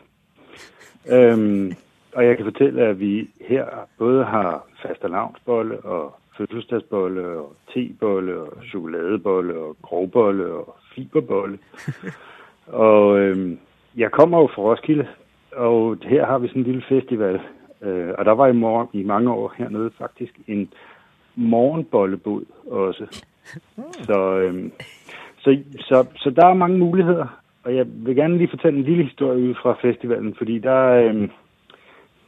Um, 1.16 1.72
og 2.14 2.26
jeg 2.26 2.36
kan 2.36 2.44
fortælle, 2.44 2.82
at 2.82 3.00
vi 3.00 3.30
her 3.40 3.64
både 3.98 4.24
har 4.24 4.66
fastelavnsbolle 4.82 5.80
og 5.80 6.14
fødselsdagsbolle 6.36 7.22
og 7.28 7.56
tebolle 7.74 8.40
og 8.40 8.52
chokoladebolle 8.68 9.54
og 9.54 9.76
grovbolle 9.82 10.46
og 10.52 10.76
fiberbolle. 10.94 11.58
Og 12.72 13.18
øhm, 13.20 13.58
jeg 13.96 14.10
kommer 14.10 14.38
jo 14.38 14.46
fra 14.54 14.62
Roskilde, 14.62 15.06
og 15.52 15.96
her 16.02 16.26
har 16.26 16.38
vi 16.38 16.48
sådan 16.48 16.62
en 16.62 16.66
lille 16.66 16.84
festival. 16.88 17.40
Øh, 17.82 18.14
og 18.18 18.24
der 18.24 18.32
var 18.32 18.46
i, 18.46 18.52
morgen, 18.52 18.88
i 18.92 19.02
mange 19.02 19.32
år 19.32 19.54
hernede 19.58 19.90
faktisk 19.98 20.32
en 20.46 20.72
morgenbollebod 21.34 22.44
også. 22.70 23.24
Så, 24.02 24.38
øh, 24.38 24.70
så, 25.38 25.58
så, 25.78 26.06
så 26.16 26.30
der 26.30 26.46
er 26.46 26.54
mange 26.54 26.78
muligheder. 26.78 27.26
Og 27.64 27.76
jeg 27.76 27.86
vil 27.88 28.16
gerne 28.16 28.38
lige 28.38 28.50
fortælle 28.50 28.78
en 28.78 28.84
lille 28.84 29.04
historie 29.04 29.48
ud 29.48 29.54
fra 29.62 29.78
festivalen, 29.82 30.34
fordi 30.38 30.58
der, 30.58 30.82
øh, 30.86 31.28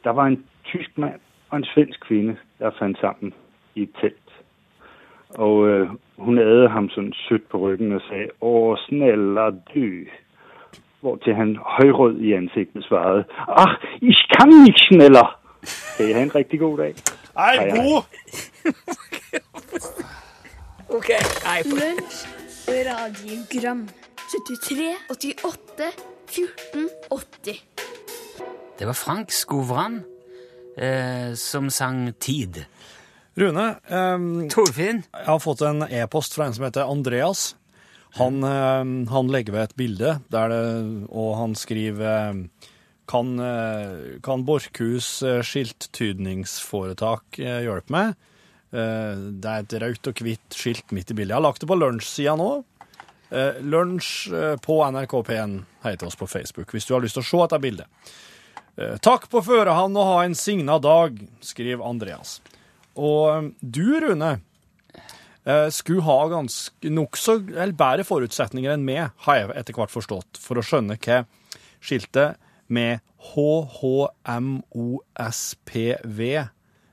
der 0.04 0.10
var 0.10 0.26
en 0.26 0.44
tysk 0.64 0.98
mand 0.98 1.20
og 1.50 1.58
en 1.58 1.64
svensk 1.64 2.00
kvinde, 2.00 2.36
der 2.58 2.70
fandt 2.78 3.00
sammen 3.00 3.34
i 3.74 3.82
et 3.82 3.90
telt. 4.00 4.32
Og 5.28 5.68
øh, 5.68 5.88
hun 6.18 6.38
adede 6.38 6.68
ham 6.68 6.88
sådan 6.88 7.12
sødt 7.28 7.48
på 7.48 7.58
ryggen 7.58 7.92
og 7.92 8.00
sagde, 8.08 8.28
åh, 8.40 8.76
sneller 8.88 9.50
dø. 9.74 10.04
Hvor 11.00 11.16
til 11.16 11.34
han 11.34 11.56
højrød 11.56 12.18
i 12.18 12.32
ansigtet 12.32 12.84
svarede, 12.84 13.24
ach, 13.48 13.74
ich 14.02 14.28
kann 14.28 14.48
nicht 14.48 14.78
schneller. 14.78 15.41
Kan 15.96 16.08
I 16.08 16.12
have 16.12 16.22
en 16.22 16.34
rigtig 16.34 16.60
god 16.60 16.78
dag. 16.78 16.94
Hei, 17.38 17.58
Hei, 17.58 17.70
hei. 17.70 17.80
Bo! 17.80 18.02
Ok, 20.92 21.08
nei, 21.44 21.62
for... 21.64 21.78
Lunsj, 21.78 22.24
radiogram 22.86 23.86
73, 24.32 24.90
88, 25.10 25.92
14, 26.28 26.88
80 27.10 27.62
Det 28.78 28.88
var 28.88 28.96
Frank 28.96 29.32
Skovran 29.32 30.02
eh, 30.76 31.32
som 31.38 31.70
sang 31.70 32.12
Tid. 32.20 32.64
Rune, 33.40 33.66
eh, 33.88 34.18
Torfinn? 34.52 35.02
jeg 35.12 35.26
har 35.30 35.40
fått 35.40 35.64
en 35.64 35.86
e-post 35.88 36.36
fra 36.36 36.46
en 36.50 36.54
som 36.56 36.66
heter 36.66 36.90
Andreas. 36.90 37.54
Han, 38.18 38.42
eh, 38.44 38.84
han 39.14 39.32
legger 39.32 39.56
ved 39.56 39.70
et 39.70 39.76
bilde, 39.80 40.18
der 40.32 40.52
det, 40.52 40.62
og 41.08 41.36
han 41.40 41.56
skriver 41.56 42.32
eh, 42.34 42.68
kan, 43.12 43.38
eh, 43.38 44.20
kan 44.22 44.44
Borchhus 44.44 45.22
eh, 45.22 45.42
skilttydningsforetak 45.44 47.38
eh, 47.38 47.62
hjelpe 47.66 47.92
meg? 47.92 48.20
Det 48.72 49.50
er 49.52 49.66
et 49.66 49.72
rødt 49.82 50.08
og 50.08 50.20
hvitt 50.24 50.54
skilt 50.56 50.94
midt 50.96 51.10
i 51.12 51.14
bildet. 51.18 51.34
Jeg 51.34 51.36
har 51.36 51.44
lagt 51.44 51.60
det 51.60 51.66
på 51.68 51.76
lunsjsida 51.76 52.38
nå. 52.40 52.46
Lunsj 53.68 54.30
på 54.64 54.76
NRK 54.94 55.12
P1 55.28 55.58
heter 55.82 56.08
oss 56.08 56.16
på 56.16 56.24
Facebook, 56.24 56.72
hvis 56.72 56.86
du 56.88 56.94
har 56.94 57.02
lyst 57.04 57.18
til 57.18 57.20
å 57.20 57.26
se 57.28 57.40
dette 57.42 57.58
bildet. 57.60 58.14
Takk 59.04 59.26
på 59.28 59.42
førehånd 59.44 59.98
og 60.00 60.08
ha 60.08 60.22
en 60.24 60.36
signa 60.40 60.78
dag, 60.80 61.20
skriver 61.44 61.84
Andreas. 61.84 62.38
Og 62.96 63.52
du, 63.60 63.84
Rune, 64.06 64.38
skulle 65.68 66.06
ha 66.08 66.16
ganske 66.32 66.94
nokså 66.96 67.36
eller 67.42 67.76
bedre 67.76 68.08
forutsetninger 68.08 68.72
enn 68.72 68.88
meg, 68.88 69.12
har 69.28 69.42
jeg 69.42 69.52
etter 69.60 69.76
hvert 69.76 69.92
forstått, 69.92 70.40
for 70.40 70.56
å 70.56 70.64
skjønne 70.64 70.96
hva 70.96 71.26
skiltet 71.84 72.40
med 72.72 73.02
HHMOSPV 73.32 74.48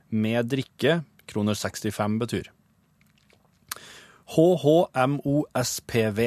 med 0.10 0.50
drikke 0.52 1.02
kroner 1.30 1.54
65 1.58 2.20
betyr. 2.22 2.52
HHMOSPV. 4.36 6.20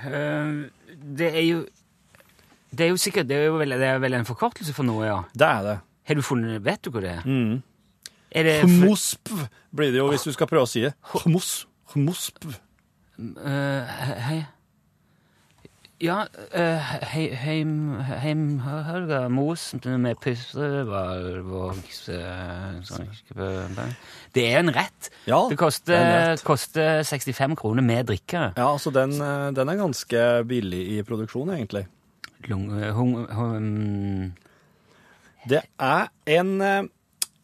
Eh, 0.00 0.48
det 1.18 1.28
er 1.28 1.44
jo 1.44 1.66
Det 2.70 2.80
er 2.86 2.88
jo 2.88 2.96
sikkert 2.96 3.28
Det 3.28 3.36
er 3.36 3.44
jo 3.50 3.58
vel, 3.60 3.70
det 3.76 3.84
er 3.86 3.98
vel 4.00 4.14
en 4.16 4.24
forkortelse 4.24 4.72
for 4.72 4.82
noe, 4.88 5.04
ja. 5.04 5.18
Det 5.34 5.46
er 5.46 5.62
det. 5.66 5.78
Har 6.08 6.14
du 6.14 6.22
funnet 6.24 6.64
Vet 6.64 6.82
du 6.84 6.90
hva 6.94 7.00
det 7.04 7.10
er? 7.18 7.22
Mm. 7.26 7.62
Er 8.30 8.42
det 8.46 8.56
Hmosp 8.64 9.28
blir 9.76 9.90
det 9.92 9.98
jo 10.00 10.08
hvis 10.10 10.24
du 10.26 10.32
skal 10.32 10.46
prøve 10.50 10.62
å 10.66 10.70
si 10.70 10.80
det. 10.86 10.94
Hmos. 11.12 11.66
Hmosp. 11.92 12.46
Eh, 13.18 13.82
hei 14.26 14.40
Ja, 16.00 16.22
uh, 16.32 16.92
hei, 17.12 17.26
heim, 17.36 17.72
heim 18.00 18.44
Helga 18.64 19.26
Mos 19.28 19.66
med 19.84 20.16
pyssevalvågs 20.24 21.98
sånn, 22.88 23.10
Det 24.32 24.44
er 24.48 24.62
en 24.62 24.72
rett. 24.72 25.10
Ja, 25.28 25.42
det 25.50 25.58
koster, 25.60 25.98
er 25.98 26.30
rett. 26.30 26.44
koster 26.46 27.02
65 27.04 27.58
kroner 27.60 27.84
med 27.84 28.08
drikke. 28.08 28.46
Ja, 28.56 28.70
altså 28.70 28.94
den, 28.96 29.12
eh, 29.20 29.50
den 29.52 29.68
er 29.68 29.76
ganske 29.82 30.24
billig 30.48 30.80
i 30.94 31.02
produksjon, 31.04 31.52
egentlig. 31.58 31.84
Lung, 32.48 32.70
hung, 32.96 33.14
hung, 33.36 34.32
Det 35.44 35.62
er 35.76 36.08
en 36.38 36.56
eh, 36.64 36.88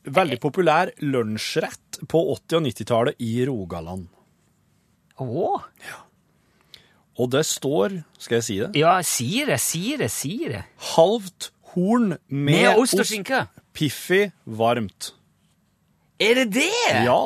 veldig 0.09 0.41
populær 0.41 0.95
lunsjrett 1.05 2.01
på 2.09 2.25
80- 2.39 2.57
og 2.57 2.67
90-tallet 2.71 3.21
i 3.21 3.45
Rogaland. 3.45 4.09
Åh? 5.21 5.71
Og 7.19 7.31
det 7.33 7.45
står, 7.49 7.95
skal 8.21 8.37
jeg 8.41 8.45
si 8.45 8.57
det, 8.61 8.71
Ja, 8.77 8.99
si 9.03 9.45
det, 9.49 9.57
si 9.61 9.97
det, 9.97 10.11
si 10.13 10.35
det. 10.51 10.65
halvt 10.97 11.51
horn 11.73 12.09
med, 12.29 12.53
Med 12.53 12.77
ost 12.79 12.95
og 13.01 13.07
skinke. 13.09 13.47
Piffi 13.77 14.27
varmt. 14.47 15.13
Er 16.21 16.35
det 16.43 16.47
det? 16.55 16.71
Ja. 17.05 17.19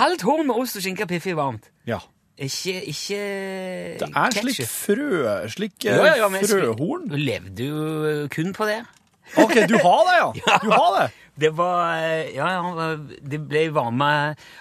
Halvt 0.00 0.22
horn 0.26 0.46
med 0.48 0.56
ost 0.60 0.76
og 0.76 0.82
skinke 0.84 1.06
piffi 1.08 1.32
varmt. 1.36 1.68
Ja. 1.86 1.98
Ikke, 2.38 2.74
ikke 2.84 3.18
Det 4.00 4.08
er 4.12 4.34
slik 4.36 4.58
frø, 4.68 5.48
slik 5.48 5.86
eh, 5.88 5.96
ja, 5.96 6.16
ja, 6.20 6.26
skulle- 6.28 6.48
frøhorn. 6.74 7.06
Du 7.08 7.16
levde 7.16 7.64
jo 7.64 8.28
kun 8.28 8.52
på 8.52 8.66
det. 8.68 8.82
Ok, 9.40 9.54
du 9.68 9.76
har 9.80 10.02
det, 10.08 10.16
ja. 10.46 10.58
Du 10.62 10.70
har 10.70 10.90
det. 11.00 11.06
Det 11.40 11.50
var 11.56 11.96
eh, 12.00 12.34
Ja, 12.36 12.48
ja, 12.52 12.96
det 13.30 13.40
ble 13.48 13.66
varme 13.74 14.06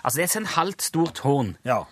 Altså, 0.04 0.18
det 0.18 0.24
er 0.26 0.32
sånn 0.34 0.48
halvt 0.56 0.82
stort 0.84 1.20
horn 1.24 1.54
Ja. 1.68 1.84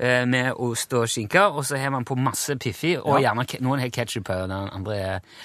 Eh, 0.00 0.24
med 0.26 0.54
ost 0.56 0.92
og 0.96 1.04
skinke, 1.12 1.42
og 1.52 1.62
så 1.68 1.76
har 1.78 1.92
man 1.94 2.06
på 2.08 2.16
masse 2.18 2.56
piffi, 2.58 2.96
og 2.96 3.20
Ja. 3.20 3.28
gjerne 3.34 3.60
noen 3.60 3.80
har 3.84 3.90
ketsjup 3.92 4.30
og 4.32 4.48
den 4.48 4.70
andre 4.72 4.96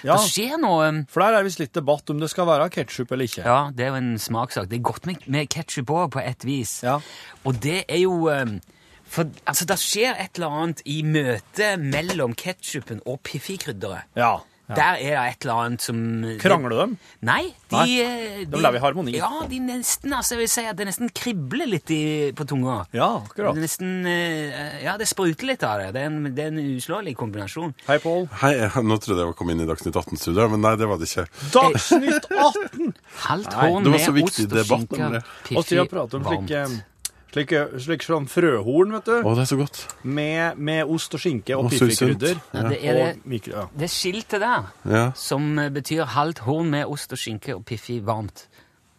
Ja. 0.03 0.15
Det 0.15 0.29
skjer 0.31 0.57
noe 0.61 0.87
um, 0.89 1.01
For 1.11 1.21
der 1.21 1.37
er 1.39 1.43
visst 1.43 1.59
litt 1.59 1.73
debatt 1.75 2.09
om 2.09 2.19
det 2.19 2.29
skal 2.31 2.47
være 2.47 2.69
ketsjup 2.71 3.11
eller 3.11 3.25
ikke. 3.29 3.43
Ja, 3.45 3.69
det 3.75 3.85
er 3.85 3.89
jo 3.93 3.95
en 3.99 4.15
smakssak. 4.19 4.69
Det 4.69 4.79
er 4.79 4.85
godt 4.87 5.05
med, 5.05 5.27
med 5.27 5.49
ketsjup 5.49 5.91
òg, 5.91 6.09
på 6.15 6.23
et 6.23 6.45
vis. 6.47 6.79
Ja. 6.83 6.99
Og 7.45 7.59
det 7.61 7.83
er 7.89 7.99
jo 8.05 8.29
um, 8.31 8.61
For 9.07 9.27
altså, 9.45 9.65
det 9.69 9.77
skjer 9.79 10.15
et 10.19 10.35
eller 10.39 10.49
annet 10.49 10.81
i 10.89 11.03
møtet 11.05 11.79
mellom 11.79 12.33
ketsjupen 12.33 13.01
og 13.05 13.19
piffikrydderet. 13.23 14.07
Ja. 14.17 14.39
Ja. 14.65 14.75
Der 14.75 14.97
er 14.97 15.11
det 15.13 15.25
et 15.35 15.45
eller 15.45 15.59
annet 15.61 15.83
som 15.85 15.97
Krangler 16.41 16.73
de? 16.73 16.85
Nei, 17.27 17.43
de, 17.69 17.75
Nei, 17.75 17.83
de, 17.85 18.45
de 18.49 18.61
lever 18.63 18.79
i 18.79 18.81
harmoni. 18.81 19.13
Ja, 19.13 19.29
de 19.49 19.59
nesten, 19.61 20.13
altså 20.17 20.33
jeg 20.33 20.41
vil 20.41 20.49
si 20.55 20.63
at 20.65 20.79
det 20.79 20.87
nesten 20.89 21.11
kribler 21.13 21.69
litt 21.69 21.91
i, 21.93 22.01
på 22.33 22.47
tunga. 22.49 22.79
Ja, 22.95 23.11
akkurat. 23.21 23.53
Det 23.53 23.61
nesten, 23.67 23.93
eh, 24.09 24.81
ja, 24.85 24.95
det 24.97 25.05
spruter 25.11 25.51
litt 25.51 25.65
av 25.67 25.83
det. 25.83 25.91
Det 25.93 26.01
er 26.01 26.09
en, 26.09 26.31
det 26.33 26.47
er 26.47 26.51
en 26.55 26.61
uslåelig 26.79 27.13
kombinasjon. 27.19 27.75
Hei, 27.85 27.99
Pål. 28.01 28.25
Hei, 28.41 28.55
nå 28.89 28.97
trodde 29.03 29.21
jeg 29.21 29.31
var 29.31 29.37
kommet 29.37 29.59
inn 29.59 29.67
i 29.67 29.69
Dagsnytt 29.69 30.01
18-studioet, 30.01 30.55
men 30.55 30.65
nei, 30.65 30.73
det 30.81 30.89
var 30.89 31.01
det 31.01 31.11
ikke. 31.11 31.27
Dagsnytt 31.53 32.29
18! 32.33 32.91
Halvt 33.27 33.55
hånd 33.61 33.75
horn 33.75 33.85
det 33.85 33.95
var 33.95 34.17
med 34.17 34.25
ost 34.25 34.41
og 34.41 34.51
debatt, 34.57 34.89
skinke, 34.89 35.01
nemlig. 35.05 35.23
Og 35.53 35.69
til 35.69 35.83
å 35.83 35.85
piffi, 35.85 35.93
prate 35.93 36.17
om 36.17 36.29
varmt. 36.31 36.85
Slik, 37.35 37.51
slik, 37.83 38.03
sånn 38.07 38.25
frøhorn, 38.31 38.95
vet 38.95 39.05
du. 39.11 39.15
Å, 39.19 39.35
det 39.35 39.43
er 39.43 39.49
så 39.51 39.57
godt. 39.59 39.81
Med, 40.07 40.57
med 40.57 40.87
ost 40.95 41.13
og 41.17 41.21
skinke 41.21 41.57
og 41.59 41.67
piffikrydder. 41.73 42.39
Ja, 42.55 42.61
det 42.71 42.79
er 42.81 42.93
det- 42.99 43.07
Og 43.19 43.27
mikro, 43.35 43.51
ja. 43.59 43.65
Det 43.75 43.89
skiltet 43.91 44.39
der, 44.39 44.69
Ja. 44.87 45.11
som 45.19 45.59
eh, 45.59 45.69
betyr 45.69 46.05
halvt 46.15 46.39
horn 46.47 46.69
med 46.71 46.85
ost 46.87 47.11
og 47.11 47.19
skinke 47.19 47.55
og 47.55 47.65
piffi 47.65 47.99
varmt. 48.01 48.47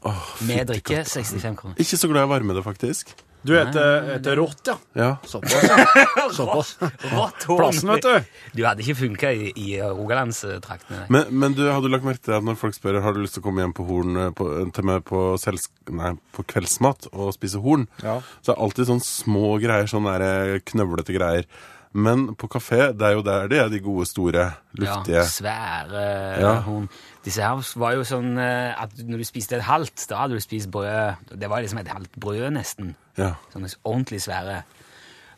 Åh, 0.06 0.26
Med 0.46 0.68
drikke 0.68 1.00
65 1.04 1.56
kroner. 1.56 1.74
Ikke 1.82 1.96
så 1.98 2.06
glad 2.12 2.28
i 2.28 2.30
varme 2.30 2.54
det, 2.54 2.62
faktisk. 2.62 3.14
Du 3.46 3.52
heter, 3.54 4.08
heter 4.16 4.36
rått, 4.40 4.62
ja. 4.66 4.74
Ja. 4.98 5.08
Såpass. 5.28 5.68
Såpass. 6.38 6.72
Rått 7.12 7.46
horn. 7.48 7.60
Plassen, 7.62 7.92
vet 7.94 8.06
du. 8.06 8.40
Du 8.58 8.62
hadde 8.66 8.82
ikke 8.84 8.96
funka 9.04 9.30
i, 9.36 9.52
i 9.54 9.68
Rogalandstraktene. 9.82 11.06
Men, 11.14 11.30
men 11.30 11.54
du, 11.56 11.62
hadde 11.70 11.86
du 11.86 11.92
lagt 11.94 12.06
merke 12.08 12.24
til 12.26 12.36
at 12.38 12.46
når 12.46 12.58
folk 12.60 12.76
spør 12.76 13.00
har 13.04 13.14
du 13.16 13.22
lyst 13.22 13.36
til 13.38 13.44
å 13.44 13.46
komme 13.46 13.62
hjem 13.64 13.74
på 13.76 13.86
horn 13.88 14.18
eh, 14.24 14.32
på, 14.36 14.48
til 14.74 14.88
meg 14.90 15.04
på, 15.08 15.22
selsk, 15.42 15.70
nei, 15.94 16.14
på 16.36 16.44
kveldsmat 16.50 17.10
og 17.12 17.32
spise 17.36 17.62
horn, 17.64 17.86
Ja. 18.02 18.18
så 18.42 18.52
er 18.52 18.56
det 18.58 18.62
alltid 18.66 18.90
sånne 18.90 19.06
små 19.06 19.54
greier, 19.62 19.88
sånn 19.90 20.10
eh, 20.16 20.56
knøvlete 20.66 21.14
greier. 21.16 21.48
Men 21.96 22.26
på 22.36 22.48
kafé, 22.52 22.90
det 22.92 23.06
er 23.08 23.14
jo 23.16 23.22
der 23.24 23.46
de 23.48 23.56
er 23.62 23.68
de 23.72 23.80
gode, 23.80 24.04
store, 24.06 24.50
luftige 24.76 25.16
Ja, 25.16 25.22
svære 25.24 26.02
Ja. 26.42 26.54
horn. 26.66 26.88
Disse 27.24 27.42
her 27.42 27.62
var 27.80 27.94
jo 27.96 28.04
sånn 28.04 28.36
eh, 28.38 28.74
at 28.82 28.92
når 29.02 29.22
du 29.22 29.24
spiste 29.24 29.56
et 29.56 29.64
halvt, 29.66 30.04
da 30.10 30.16
hadde 30.22 30.36
du 30.36 30.40
spist 30.44 30.70
brød. 30.70 31.14
Det 31.40 31.48
var 31.50 31.60
liksom 31.64 31.80
et 31.80 31.88
halvt 31.88 32.18
brød, 32.20 32.50
nesten. 32.54 32.94
Ja. 33.18 33.32
Sånne 33.54 33.70
ordentlig 33.84 34.20
svære. 34.22 34.60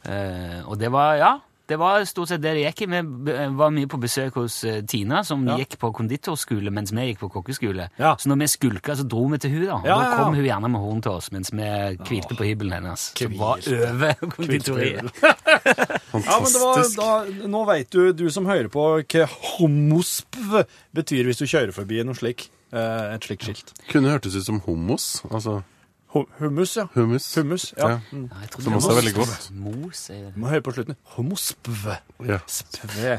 Eh, 0.08 0.60
og 0.68 0.78
det 0.80 0.90
var, 0.92 1.14
ja, 1.20 1.32
det 1.68 1.76
var 1.78 2.04
stort 2.08 2.30
sett 2.30 2.40
det 2.42 2.54
det 2.56 2.62
gikk 2.64 2.82
i. 2.82 2.86
Vi 2.88 3.32
var 3.58 3.70
mye 3.74 3.88
på 3.90 3.98
besøk 4.00 4.38
hos 4.40 4.62
eh, 4.64 4.78
Tina, 4.88 5.22
som 5.24 5.44
Ja. 5.46 5.56
gikk 5.60 5.76
på 5.78 5.90
konditorskole 5.94 6.70
mens 6.72 6.92
vi 6.96 7.04
gikk 7.10 7.20
på 7.20 7.28
kokkeskole. 7.34 7.90
Ja. 8.00 8.14
Så 8.18 8.30
når 8.32 8.38
vi 8.42 8.48
skulka, 8.48 8.96
så 8.96 9.04
dro 9.04 9.26
vi 9.28 9.38
til 9.38 9.50
hun 9.52 9.66
da. 9.66 9.74
Og 9.78 9.86
Ja, 9.86 9.94
da 9.98 10.04
ja, 10.04 10.10
ja. 10.10 10.16
kom 10.24 10.34
hun 10.38 10.44
gjerne 10.48 10.70
med 10.72 10.80
horn 10.80 11.02
til 11.04 11.12
oss, 11.12 11.30
mens 11.32 11.52
vi 11.52 11.68
hvilte 12.08 12.34
på 12.38 12.48
hybelen 12.48 12.72
hennes. 12.78 13.08
Som 13.20 13.36
var 13.38 13.60
over 13.68 14.14
konditoriet. 14.34 15.12
Ja, 16.18 16.40
men 16.40 16.50
det 16.52 16.60
var, 16.62 16.78
Fantastisk. 16.80 16.96
da, 16.98 17.48
nå 17.52 17.60
vet 17.68 17.90
du, 17.92 18.12
du 18.16 18.30
som 18.32 18.46
hører 18.48 18.68
på, 18.72 18.84
hva 19.04 19.26
homosp 19.58 20.38
betyr 20.96 21.28
hvis 21.28 21.38
du 21.42 21.46
kjører 21.46 21.72
forbi 21.76 22.00
noe 22.06 22.16
slik, 22.16 22.46
eh, 22.72 23.14
et 23.14 23.26
slikt 23.28 23.44
skilt. 23.44 23.72
Kunne 23.92 24.10
hørtes 24.14 24.34
ut 24.38 24.46
som 24.46 24.60
homos. 24.64 25.20
Altså 25.30 25.60
Hummus, 26.12 26.76
ja. 26.76 26.86
hummus. 26.94 27.26
Hummus, 27.36 27.74
ja. 27.76 27.88
Ja. 27.88 28.00
Mm. 28.12 28.30
Ja, 28.32 28.46
Som 28.62 28.78
også 28.78 28.94
er 28.94 29.00
veldig 29.02 29.14
godt. 29.18 29.50
Mos 29.52 30.06
er 30.14 30.30
må 30.36 30.48
høre 30.48 30.64
på 30.64 30.72
slutten. 30.72 30.96
Hummuspve. 31.16 31.98
Ja. 32.24 32.38
Spv. 32.48 33.18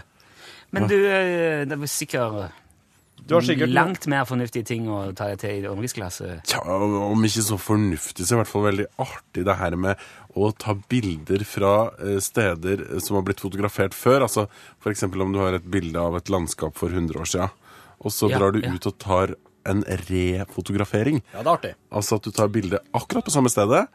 Men 0.73 0.88
du, 0.89 0.95
eh, 0.97 1.65
det 1.69 1.78
var 1.78 1.89
sikkert 1.89 2.52
Du 3.28 3.36
har 3.36 3.43
sikkert 3.45 3.69
langt 3.69 4.08
mer 4.08 4.23
fornuftige 4.25 4.65
ting 4.65 4.88
å 4.89 5.13
ta 5.13 5.28
til 5.36 5.60
i 5.60 5.62
norgesklasse. 5.62 6.39
Tja, 6.47 6.63
om 6.65 7.25
ikke 7.28 7.43
så 7.45 7.60
fornuftig, 7.62 8.25
så 8.25 8.34
i 8.34 8.39
hvert 8.39 8.49
fall 8.49 8.65
veldig 8.65 8.88
artig 8.97 9.43
det 9.45 9.56
her 9.60 9.75
med 9.75 9.99
å 10.34 10.49
ta 10.58 10.73
bilder 10.73 11.43
fra 11.45 11.91
eh, 11.99 12.17
steder 12.23 13.02
som 13.04 13.19
har 13.19 13.28
blitt 13.28 13.43
fotografert 13.43 13.93
før. 13.93 14.25
Altså 14.25 14.47
eksempel 14.89 15.21
om 15.21 15.36
du 15.36 15.39
har 15.43 15.54
et 15.54 15.67
bilde 15.69 15.99
av 15.99 16.17
et 16.17 16.32
landskap 16.32 16.78
for 16.80 16.89
100 16.89 17.19
år 17.19 17.30
siden, 17.30 17.54
og 17.99 18.12
så 18.15 18.32
Ja, 18.32 18.39
drar 18.39 18.56
du 18.56 18.62
ja. 18.63 18.73
ut 18.73 18.88
og 18.88 18.97
tar 18.97 19.36
en 19.67 19.84
refotografering. 20.10 21.22
Ja, 21.34 21.41
det 21.41 21.48
er 21.48 21.56
artig. 21.56 21.74
Altså 21.91 22.19
at 22.19 22.28
du 22.28 22.32
tar 22.36 22.52
bildet 22.54 22.86
akkurat 22.95 23.26
på 23.26 23.34
samme 23.34 23.52
stedet, 23.52 23.88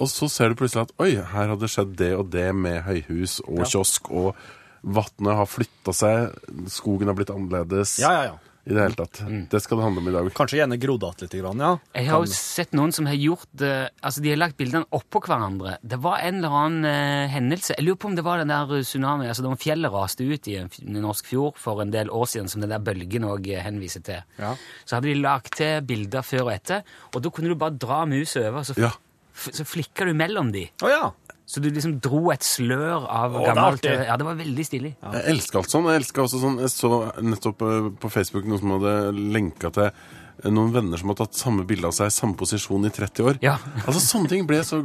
og 0.00 0.08
så 0.08 0.30
ser 0.32 0.52
du 0.52 0.60
plutselig 0.60 0.86
at 0.86 0.94
oi, 1.02 1.10
her 1.18 1.52
hadde 1.52 1.68
skjedd 1.68 1.96
det 1.98 2.12
og 2.16 2.30
det 2.32 2.48
med 2.56 2.80
høyhus 2.86 3.40
og 3.44 3.66
kiosk, 3.68 4.08
og 4.10 4.38
vannet 4.80 5.36
har 5.36 5.50
flytta 5.50 5.92
seg, 5.92 6.38
skogen 6.72 7.10
har 7.10 7.18
blitt 7.18 7.32
annerledes. 7.34 7.98
Ja, 8.00 8.12
ja, 8.16 8.22
ja. 8.30 8.38
I 8.70 8.74
det 8.76 8.82
hele 8.84 8.94
tatt. 8.94 9.20
Det 9.50 9.60
skal 9.62 9.80
det 9.80 9.84
handle 9.84 10.00
om 10.02 10.08
i 10.08 10.12
dag. 10.14 10.28
Kanskje 10.34 10.60
gjerne 10.60 10.76
grodd 10.78 11.04
att 11.04 11.20
litt, 11.20 11.34
ja. 11.34 11.78
Jeg 11.92 12.06
har 12.06 12.22
jo 12.22 12.30
sett 12.30 12.72
noen 12.72 12.92
som 12.94 13.06
har 13.10 13.18
gjort 13.18 13.48
det 13.50 13.90
Altså, 14.00 14.22
de 14.22 14.30
har 14.30 14.38
lagt 14.38 14.56
bildene 14.60 14.86
oppå 14.94 15.20
hverandre. 15.26 15.76
Det 15.82 15.98
var 15.98 16.22
en 16.22 16.38
eller 16.38 16.54
annen 16.60 16.84
eh, 16.86 17.26
hendelse 17.32 17.74
Jeg 17.76 17.84
lurer 17.84 17.98
på 17.98 18.10
om 18.12 18.16
det 18.18 18.24
var 18.26 18.38
den 18.38 18.52
der 18.52 18.70
tsunamien 18.86 19.32
Altså, 19.32 19.42
da 19.42 19.56
fjellet 19.58 19.92
raste 19.92 20.22
ut 20.22 20.46
i 20.48 20.56
en, 20.60 20.70
norsk 21.00 21.26
fjord 21.32 21.58
for 21.58 21.82
en 21.82 21.90
del 21.90 22.10
år 22.14 22.28
siden, 22.30 22.48
som 22.52 22.62
den 22.62 22.70
der 22.70 22.82
bølgen 22.84 23.26
òg 23.26 23.48
henviser 23.64 24.04
til. 24.06 24.22
Ja. 24.38 24.54
Så 24.84 24.96
hadde 24.96 25.10
de 25.10 25.18
lagt 25.18 25.56
til 25.58 25.80
bilder 25.86 26.22
før 26.26 26.46
og 26.46 26.52
etter, 26.54 26.84
og 27.14 27.22
da 27.24 27.32
kunne 27.34 27.50
du 27.50 27.58
bare 27.58 27.74
dra 27.80 28.04
muset 28.08 28.46
over, 28.46 28.62
så, 28.66 28.76
Ja. 28.78 28.92
så 29.34 29.64
flikka 29.66 30.06
du 30.06 30.14
mellom 30.14 30.52
de. 30.54 30.68
Å 30.84 30.90
ja. 30.90 31.02
Så 31.50 31.58
du 31.58 31.66
liksom 31.72 31.96
dro 32.02 32.28
et 32.30 32.44
slør 32.46 33.08
av 33.10 33.34
Å, 33.34 33.42
gammelt 33.48 33.82
det 33.82 33.96
Ja, 34.06 34.14
det 34.20 34.26
var 34.28 34.38
veldig 34.38 34.66
stilig. 34.66 34.92
Jeg 35.02 35.22
elsker 35.32 35.58
alt 35.60 35.72
sånn. 35.72 35.88
Jeg 35.90 36.02
elsker 36.04 36.22
også 36.22 36.42
sånn 36.44 36.60
Jeg 36.62 36.70
så 36.70 36.90
nettopp 37.26 37.64
eh, 37.66 37.88
på 37.98 38.10
Facebook 38.12 38.46
noen 38.46 38.62
som 38.62 38.74
hadde 38.76 38.92
lenka 39.34 39.72
til 39.74 39.88
eh, 39.88 40.46
noen 40.46 40.70
venner 40.76 41.00
som 41.00 41.10
har 41.10 41.18
tatt 41.18 41.34
samme 41.40 41.66
bilde 41.66 41.90
av 41.90 41.96
seg 41.96 42.12
i 42.12 42.14
samme 42.14 42.38
posisjon 42.38 42.86
i 42.86 42.92
30 42.94 43.26
år. 43.32 43.40
Ja. 43.42 43.56
Altså 43.86 43.98
Sånne 44.04 44.30
ting 44.30 44.46
ble 44.46 44.60
jeg 44.60 44.68
så 44.70 44.80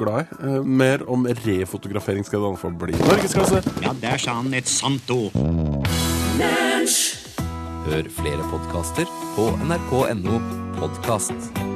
glad 0.00 0.24
i. 0.24 0.40
Eh, 0.40 0.58
Mer 0.64 1.04
om 1.12 1.28
refotografering 1.28 2.24
skal 2.24 2.40
det 2.40 2.48
i 2.48 2.52
alle 2.54 2.64
fall 2.64 2.80
bli. 2.80 2.96
Norgesklasse! 3.04 3.60
Ja, 3.84 3.92
der 4.00 4.22
sa 4.22 4.40
han 4.40 4.56
et 4.56 4.72
sant 4.72 5.12
ord. 5.12 5.36
Hør 7.86 8.08
flere 8.16 8.50
podkaster 8.50 9.06
på 9.36 9.50
nrk.no 9.68 10.40
podkast. 10.80 11.75